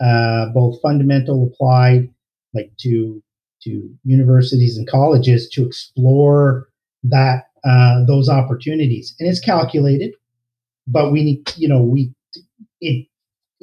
[0.00, 2.08] uh, both fundamental, applied,
[2.54, 3.20] like to
[3.64, 6.68] to universities and colleges to explore
[7.02, 9.12] that uh, those opportunities.
[9.18, 10.14] And it's calculated,
[10.86, 12.14] but we need, you know, we
[12.80, 13.08] it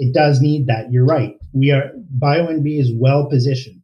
[0.02, 0.92] it does need that.
[0.92, 1.36] You're right.
[1.54, 3.84] We are BioNB is well positioned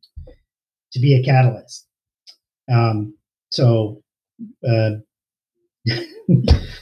[0.91, 1.85] to be a catalyst.
[2.69, 3.15] Um,
[3.51, 4.01] so
[4.67, 4.89] uh,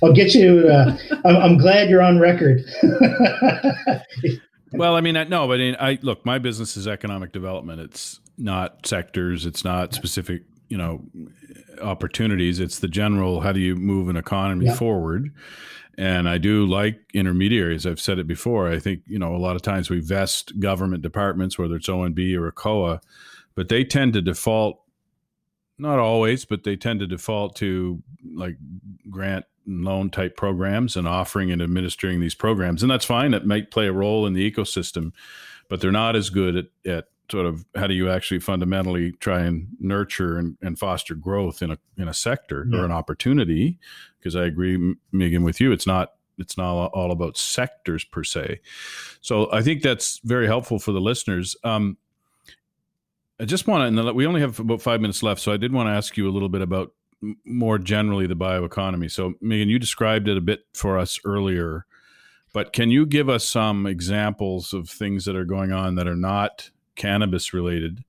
[0.01, 0.69] I'll get you.
[0.69, 2.63] Uh, I'm, I'm, glad you're on record.
[4.71, 6.25] well, I mean, I, no, but I, I look.
[6.25, 7.81] My business is economic development.
[7.81, 9.45] It's not sectors.
[9.45, 10.43] It's not specific.
[10.69, 11.01] You know,
[11.81, 12.61] opportunities.
[12.61, 13.41] It's the general.
[13.41, 14.75] How do you move an economy yeah.
[14.75, 15.29] forward?
[15.97, 17.85] And I do like intermediaries.
[17.85, 18.69] I've said it before.
[18.69, 22.35] I think, you know, a lot of times we vest government departments, whether it's ONB
[22.37, 23.01] or ACOA,
[23.55, 24.81] but they tend to default,
[25.77, 28.57] not always, but they tend to default to like
[29.09, 32.81] grant and loan type programs and offering and administering these programs.
[32.81, 33.33] And that's fine.
[33.33, 35.11] It might play a role in the ecosystem,
[35.69, 39.41] but they're not as good at, at sort of how do you actually fundamentally try
[39.41, 42.79] and nurture and, and foster growth in a in a sector yeah.
[42.79, 43.79] or an opportunity?
[44.19, 45.71] Because I agree Meaghan with you.
[45.71, 48.59] It's not it's not all about sectors per se.
[49.21, 51.55] So I think that's very helpful for the listeners.
[51.63, 51.97] Um,
[53.39, 55.87] I just want to we only have about 5 minutes left so I did want
[55.87, 56.93] to ask you a little bit about
[57.43, 59.11] more generally the bioeconomy.
[59.11, 61.85] So Meaghan you described it a bit for us earlier
[62.55, 66.15] but can you give us some examples of things that are going on that are
[66.15, 68.03] not cannabis related,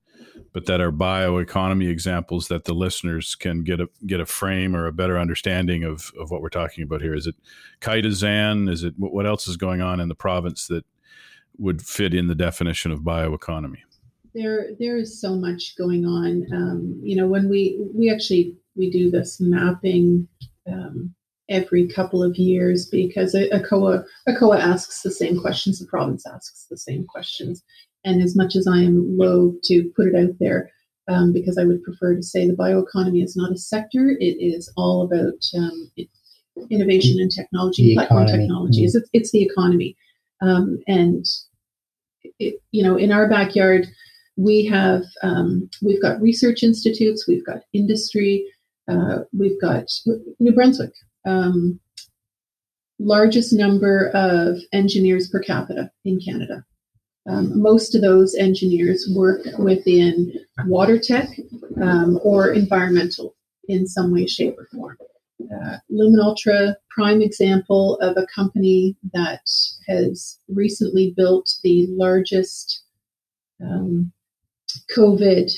[0.53, 4.87] but that are bioeconomy examples that the listeners can get a get a frame or
[4.87, 7.15] a better understanding of, of what we're talking about here.
[7.15, 7.35] Is it
[7.81, 8.69] chitosan?
[8.69, 10.85] Is it what else is going on in the province that
[11.57, 13.79] would fit in the definition of bioeconomy?
[14.33, 16.45] There, there is so much going on.
[16.53, 20.27] Um, you know, when we we actually we do this mapping
[20.71, 21.13] um,
[21.49, 26.77] every couple of years because ACOA ACOA asks the same questions, the province asks the
[26.77, 27.63] same questions,
[28.07, 30.71] and as much as I am loath to put it out there,
[31.09, 34.71] um, because I would prefer to say the bioeconomy is not a sector, it is
[34.77, 35.91] all about um,
[36.69, 38.43] innovation and technology, the platform economy.
[38.43, 38.95] technologies.
[38.95, 38.97] Mm-hmm.
[38.99, 39.97] It's, it's, the economy.
[40.41, 41.25] Um, and,
[42.39, 43.87] it, you know, in our backyard,
[44.37, 48.45] we have um, we've got research institutes, we've got industry,
[48.87, 49.85] uh, we've got
[50.39, 50.93] New Brunswick,
[51.25, 51.79] um,
[52.99, 56.63] largest number of engineers per capita in Canada.
[57.27, 60.33] Um, most of those engineers work within
[60.65, 61.29] water tech
[61.81, 63.35] um, or environmental
[63.67, 64.97] in some way, shape, or form.
[65.41, 69.41] Uh, LuminUltra, prime example of a company that
[69.87, 72.83] has recently built the largest
[73.61, 74.11] um,
[74.95, 75.51] COVID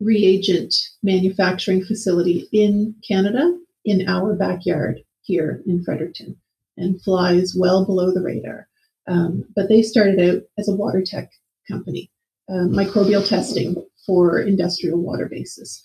[0.00, 6.36] reagent manufacturing facility in Canada in our backyard here in Fredericton
[6.76, 8.67] and flies well below the radar.
[9.08, 11.30] Um, but they started out as a water tech
[11.66, 12.10] company,
[12.48, 13.74] uh, microbial testing
[14.06, 15.82] for industrial water bases.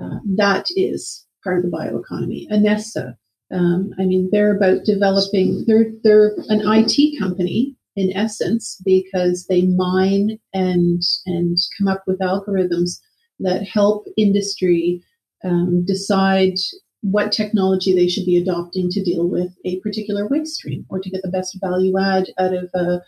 [0.00, 2.48] Uh, that is part of the bioeconomy.
[2.50, 3.14] Anessa,
[3.52, 5.64] um, I mean, they're about developing.
[5.66, 12.18] They're they're an IT company in essence because they mine and and come up with
[12.20, 12.98] algorithms
[13.40, 15.02] that help industry
[15.44, 16.54] um, decide
[17.04, 21.10] what technology they should be adopting to deal with a particular waste stream or to
[21.10, 23.02] get the best value add out of a,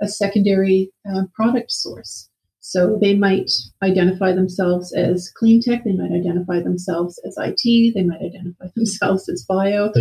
[0.00, 2.30] a secondary uh, product source.
[2.60, 3.50] So they might
[3.82, 9.28] identify themselves as clean tech, they might identify themselves as IT, they might identify themselves
[9.28, 9.92] as bio.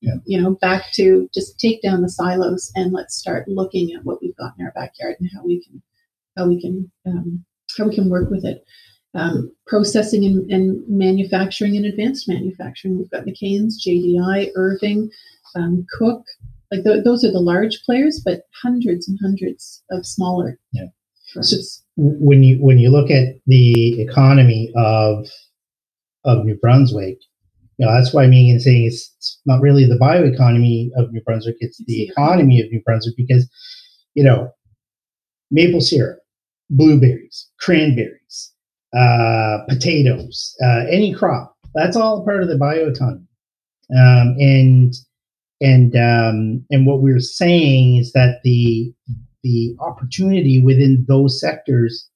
[0.00, 0.14] Yeah.
[0.24, 4.22] You know, back to just take down the silos and let's start looking at what
[4.22, 5.82] we've got in our backyard and how we can
[6.36, 7.44] how we can um,
[7.76, 8.64] how we can work with it
[9.14, 12.98] um, processing and, and, manufacturing and advanced manufacturing.
[12.98, 15.10] We've got McCain's, JDI, Irving,
[15.54, 16.26] um, Cooke.
[16.70, 20.58] Like th- those are the large players, but hundreds and hundreds of smaller.
[20.72, 20.86] Yeah.
[21.40, 21.56] So
[21.96, 25.28] when you when you look at the economy of
[26.24, 27.18] of New Brunswick,
[27.78, 31.56] you know that's why Meaghan's saying it's, it's not really the bioeconomy of New Brunswick;
[31.60, 33.48] it's, it's the economy of New Brunswick because
[34.14, 34.50] you know
[35.50, 36.20] maple syrup,
[36.70, 38.53] blueberries, cranberries,
[38.96, 41.56] uh, potatoes, uh, any crop.
[41.74, 43.26] That's all part of the bioeconomy.
[43.90, 44.94] Um, and
[45.60, 48.92] and um, and what we're saying is that the
[49.42, 52.08] the opportunity within those sectors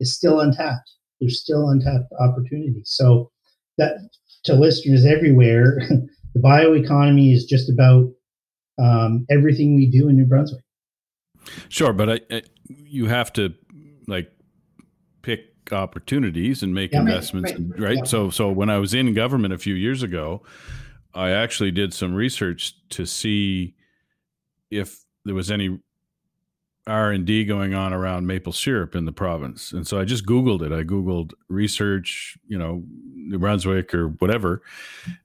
[0.00, 0.90] is still untapped.
[1.20, 2.90] There's still untapped opportunities.
[2.94, 3.30] So
[3.78, 3.96] that
[4.44, 5.78] to listeners everywhere,
[6.34, 8.10] the bioeconomy is just about
[8.82, 10.64] um, everything we do in New Brunswick.
[11.68, 13.54] Sure, but I, I, you have to
[14.06, 14.30] like
[15.22, 17.80] pick opportunities and make Yeah, right, investments, right.
[17.80, 17.96] right?
[17.98, 18.04] Yeah.
[18.04, 20.42] So, so when I was in government a few years ago,
[21.14, 23.74] I actually did some research to see
[24.70, 25.78] if there was any
[26.86, 30.26] R and D going on around maple syrup in the province, and so I just
[30.26, 30.72] Googled it.
[30.72, 32.82] I Googled research, you know,
[33.14, 34.62] New Brunswick or whatever,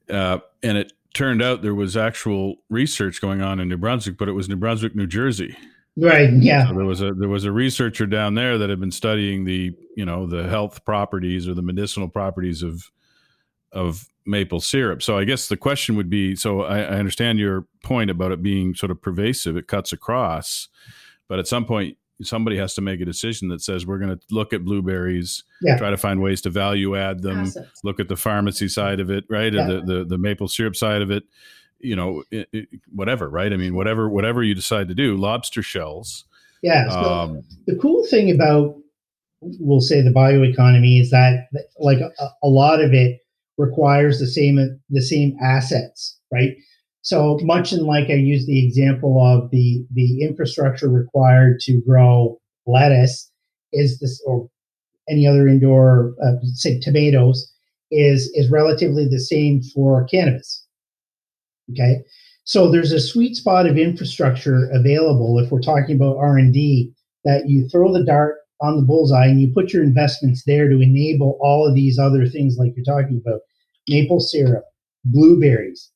[0.10, 4.30] uh, and it turned out there was actual research going on in New Brunswick, but
[4.30, 5.58] it was New Brunswick, New Jersey.
[6.00, 6.30] Right.
[6.32, 6.68] Yeah.
[6.68, 9.74] So there was a there was a researcher down there that had been studying the
[9.96, 12.92] you know the health properties or the medicinal properties of
[13.72, 15.02] of maple syrup.
[15.02, 18.44] So I guess the question would be: so I, I understand your point about it
[18.44, 20.68] being sort of pervasive; it cuts across,
[21.28, 24.20] but at some point somebody has to make a decision that says we're going to
[24.32, 25.78] look at blueberries, Yeah.
[25.78, 27.82] try to find ways to value add them, Assets.
[27.84, 29.68] look at the pharmacy side of it, right, Yeah.
[29.70, 31.24] or the, the the maple syrup side of it.
[31.80, 33.54] You know, it, it, whatever, right?
[33.54, 35.16] I mean, whatever, whatever you decide to do.
[35.16, 36.26] Lobster shells.
[36.64, 36.90] Yeah.
[36.90, 38.76] So Um, the cool thing about,
[39.42, 41.48] we'll say, the bioeconomy is that,
[41.80, 43.20] like, a, a lot of it
[43.58, 46.56] requires the same the same assets, right?
[47.02, 52.40] So much in like I use the example of the the infrastructure required to grow
[52.66, 53.32] lettuce
[53.74, 54.50] is this or
[55.10, 57.52] any other indoor uh, say tomatoes
[57.92, 60.67] is is relatively the same for cannabis.
[61.72, 61.98] Okay,
[62.44, 66.94] so there's a sweet spot of infrastructure available if we're talking about R and D
[67.26, 70.82] that you throw the dart on the bullseye and you put your investments there to
[70.82, 73.42] enable all of these other things like you're talking about.
[73.90, 74.64] Maple syrup
[75.06, 75.92] blueberries.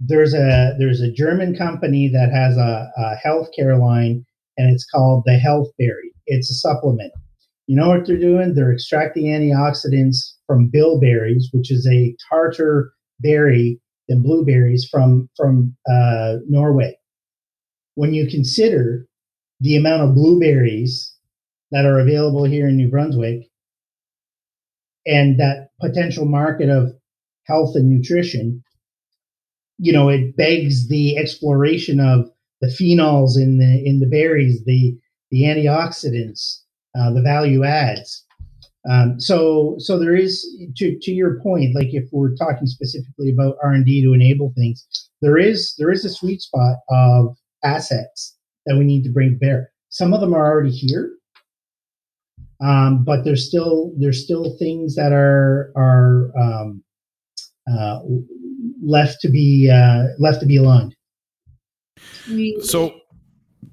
[0.00, 4.24] There's a there's a german company that has a, a healthcare line
[4.58, 6.12] and it's called the health berry.
[6.26, 7.12] it's a supplement.
[7.66, 8.54] You know what they're doing?
[8.54, 16.36] They're extracting antioxidants from bilberries which is a tartar berry than blueberries from from uh,
[16.48, 16.96] norway
[17.96, 19.08] when you consider
[19.60, 21.14] the amount of blueberries
[21.72, 23.48] that are available here in New Brunswick
[25.06, 26.92] and that potential market of
[27.46, 28.62] health and nutrition,
[29.78, 32.30] you know, it begs the exploration of
[32.60, 34.98] the phenols in the in the berries, the
[35.30, 36.60] the antioxidants,
[36.98, 38.24] uh, the value adds.
[38.90, 43.56] Um, so so there is to to your point, like if we're talking specifically about
[43.62, 44.86] R and D to enable things,
[45.22, 49.36] there is there is a sweet spot of assets that we need to bring to
[49.36, 49.72] bear.
[49.88, 51.12] Some of them are already here,
[52.60, 56.84] um, but there's still there's still things that are are um,
[57.70, 58.00] uh,
[58.82, 60.94] left to be uh, left to be aligned.
[62.62, 63.00] So,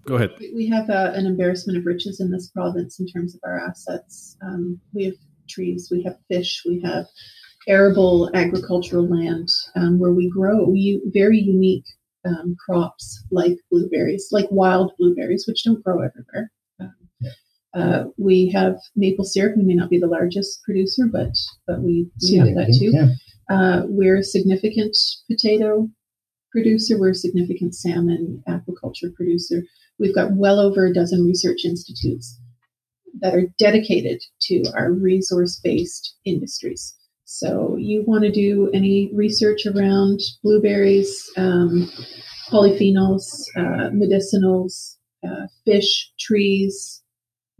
[0.05, 0.31] go ahead.
[0.55, 4.37] we have uh, an embarrassment of riches in this province in terms of our assets.
[4.41, 5.15] Um, we have
[5.49, 7.05] trees, we have fish, we have
[7.67, 11.85] arable agricultural land um, where we grow we, very unique
[12.25, 16.51] um, crops like blueberries, like wild blueberries, which don't grow everywhere.
[16.79, 16.95] Um,
[17.75, 19.57] uh, we have maple syrup.
[19.57, 21.33] We may not be the largest producer, but
[21.67, 22.91] but we, we have that too.
[22.93, 23.07] Yeah.
[23.49, 24.95] Uh, we're a significant
[25.29, 25.89] potato
[26.51, 26.99] producer.
[26.99, 29.63] We're a significant salmon aquaculture producer.
[29.99, 32.39] We've got well over a dozen research institutes
[33.19, 36.95] that are dedicated to our resource based industries.
[37.25, 41.89] So, you want to do any research around blueberries, um,
[42.49, 43.23] polyphenols,
[43.55, 47.01] uh, medicinals, uh, fish, trees,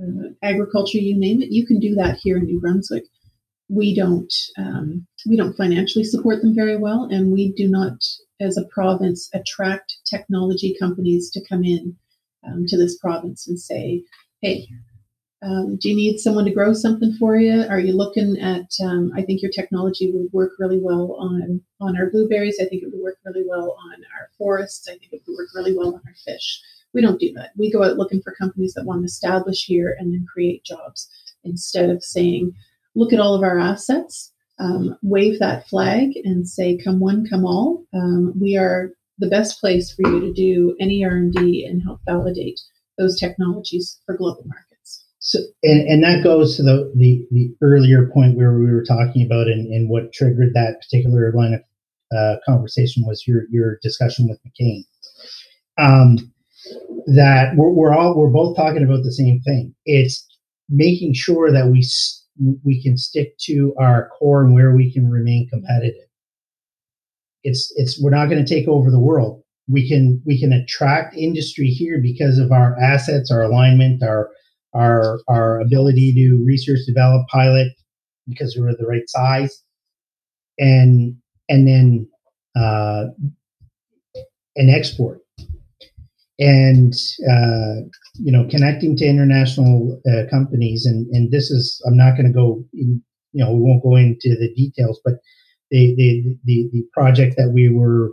[0.01, 3.05] uh, agriculture, you name it, you can do that here in New Brunswick
[3.69, 7.93] we don't um, we don't financially support them very well, and we do not,
[8.39, 11.95] as a province, attract technology companies to come in
[12.45, 14.03] um, to this province and say,
[14.41, 14.67] "Hey,
[15.41, 17.63] um, do you need someone to grow something for you?
[17.69, 18.71] Are you looking at?
[18.83, 22.59] Um, I think your technology would work really well on on our blueberries.
[22.61, 24.87] I think it would work really well on our forests.
[24.87, 26.61] I think it would work really well on our fish."
[26.93, 27.51] We don't do that.
[27.57, 31.09] We go out looking for companies that want to establish here and then create jobs
[31.43, 32.53] instead of saying,
[32.95, 37.45] look at all of our assets, um, wave that flag, and say, "Come one, come
[37.45, 41.66] all." Um, we are the best place for you to do any R and D
[41.70, 42.59] and help validate
[42.97, 45.05] those technologies for global markets.
[45.20, 49.26] So, and, and that goes to the, the, the earlier point where we were talking
[49.26, 51.61] about and, and what triggered that particular line of
[52.16, 54.84] uh, conversation was your, your discussion with McCain.
[55.78, 56.34] Um,
[57.07, 59.74] that we're, we're all we're both talking about the same thing.
[59.86, 60.26] It's
[60.70, 61.84] making sure that we
[62.64, 66.07] we can stick to our core and where we can remain competitive.
[67.43, 69.43] It's it's we're not going to take over the world.
[69.69, 74.29] We can we can attract industry here because of our assets, our alignment, our
[74.73, 77.73] our our ability to research, develop, pilot,
[78.27, 79.63] because we're the right size,
[80.59, 81.15] and
[81.49, 82.07] and then
[82.55, 83.05] uh,
[84.55, 85.19] and export.
[86.39, 86.93] and
[87.29, 87.75] uh,
[88.15, 92.33] you know connecting to international uh, companies and and this is i'm not going to
[92.33, 93.01] go in,
[93.33, 95.15] you know we won't go into the details but
[95.74, 98.11] the the the, the project that we were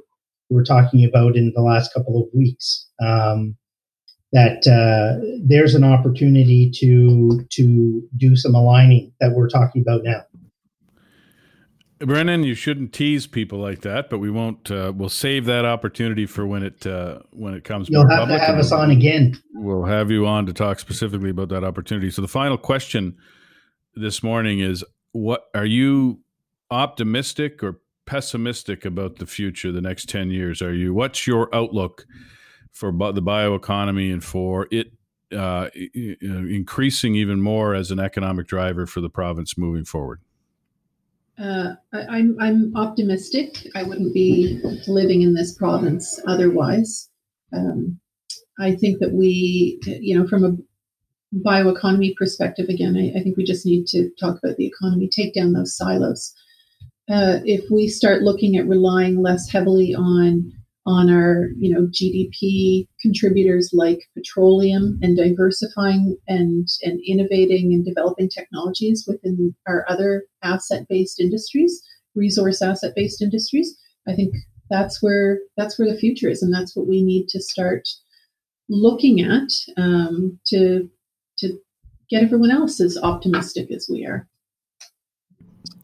[0.49, 3.55] were talking about in the last couple of weeks um,
[4.33, 10.23] that uh, there's an opportunity to to do some aligning that we're talking about now
[12.01, 14.71] Brennan, you shouldn't tease people like that, but we won't.
[14.71, 17.91] Uh, we'll save that opportunity for when it uh, when it comes.
[17.91, 19.39] You'll have to have us on again.
[19.53, 22.11] We'll have you on to talk specifically about that opportunity.
[22.11, 23.19] So the final question
[23.95, 24.83] this morning is:
[25.13, 26.21] What are you
[26.71, 30.63] optimistic or pessimistic about the future, the next ten years?
[30.63, 30.95] Are you?
[30.95, 32.07] What's your outlook
[32.73, 34.93] for the bioeconomy and for it
[35.33, 40.21] uh, increasing even more as an economic driver for the province moving forward?
[41.39, 43.67] Uh, I, I'm I'm optimistic.
[43.75, 47.09] I wouldn't be living in this province otherwise.
[47.53, 47.99] Um,
[48.59, 50.57] I think that we, you know, from a
[51.35, 55.33] bioeconomy perspective, again, I, I, think we just need to talk about the economy, take
[55.33, 56.35] down those silos.
[57.11, 60.53] Uh, if we start looking at relying less heavily on
[60.87, 68.29] on our you know GDP contributors like petroleum and diversifying and and innovating and developing
[68.29, 71.83] technologies within our other asset based industries,
[72.15, 73.77] resource asset based industries.
[74.07, 74.33] I think
[74.71, 77.89] that's where that's where the future is, and that's what we need to start
[78.69, 80.89] looking at um, to
[81.39, 81.59] to
[82.09, 84.30] get everyone else as optimistic as we are.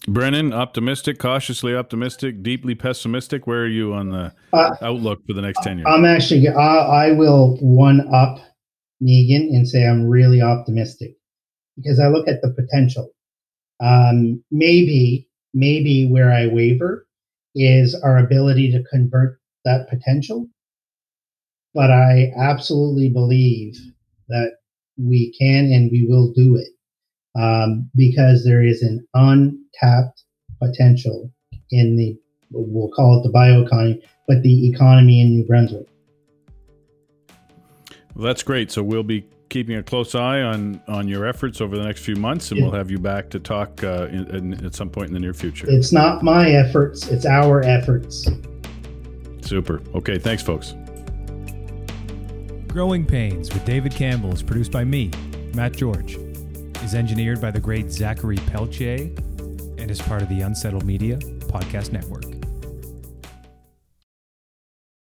[0.09, 3.47] Brennan, optimistic, cautiously optimistic, deeply pessimistic.
[3.47, 5.87] Where are you on the uh, outlook for the next 10 years?
[5.89, 8.39] I'm actually, I, I will one up
[9.03, 11.17] Meaghan and say I'm really optimistic
[11.77, 13.11] because I look at the potential.
[13.81, 17.07] Um, maybe, maybe where I waver
[17.55, 20.47] is our ability to convert that potential.
[21.75, 23.77] But I absolutely believe
[24.29, 24.53] that
[24.97, 26.69] we can and we will do it
[27.39, 29.07] um, because there is an
[29.83, 30.25] untapped
[30.61, 31.31] potential
[31.71, 32.19] in the
[32.51, 35.87] we'll call it the bioeconomy, but the economy in New Brunswick.
[38.15, 38.71] Well, that's great.
[38.71, 42.17] So we'll be keeping a close eye on on your efforts over the next few
[42.17, 45.15] months, and we'll have you back to talk uh, in, in, at some point in
[45.15, 45.67] the near future.
[45.69, 48.29] It's not my efforts; it's our efforts.
[49.43, 49.81] Super.
[49.95, 50.19] Okay.
[50.19, 50.75] Thanks, folks.
[52.69, 55.11] Growing Pains with David Campbell is produced by me,
[55.55, 56.19] Matt George
[56.85, 59.11] is engineered by the great Zachary Pelletier
[59.87, 62.36] and is part of the Unsettled Media Podcast Network.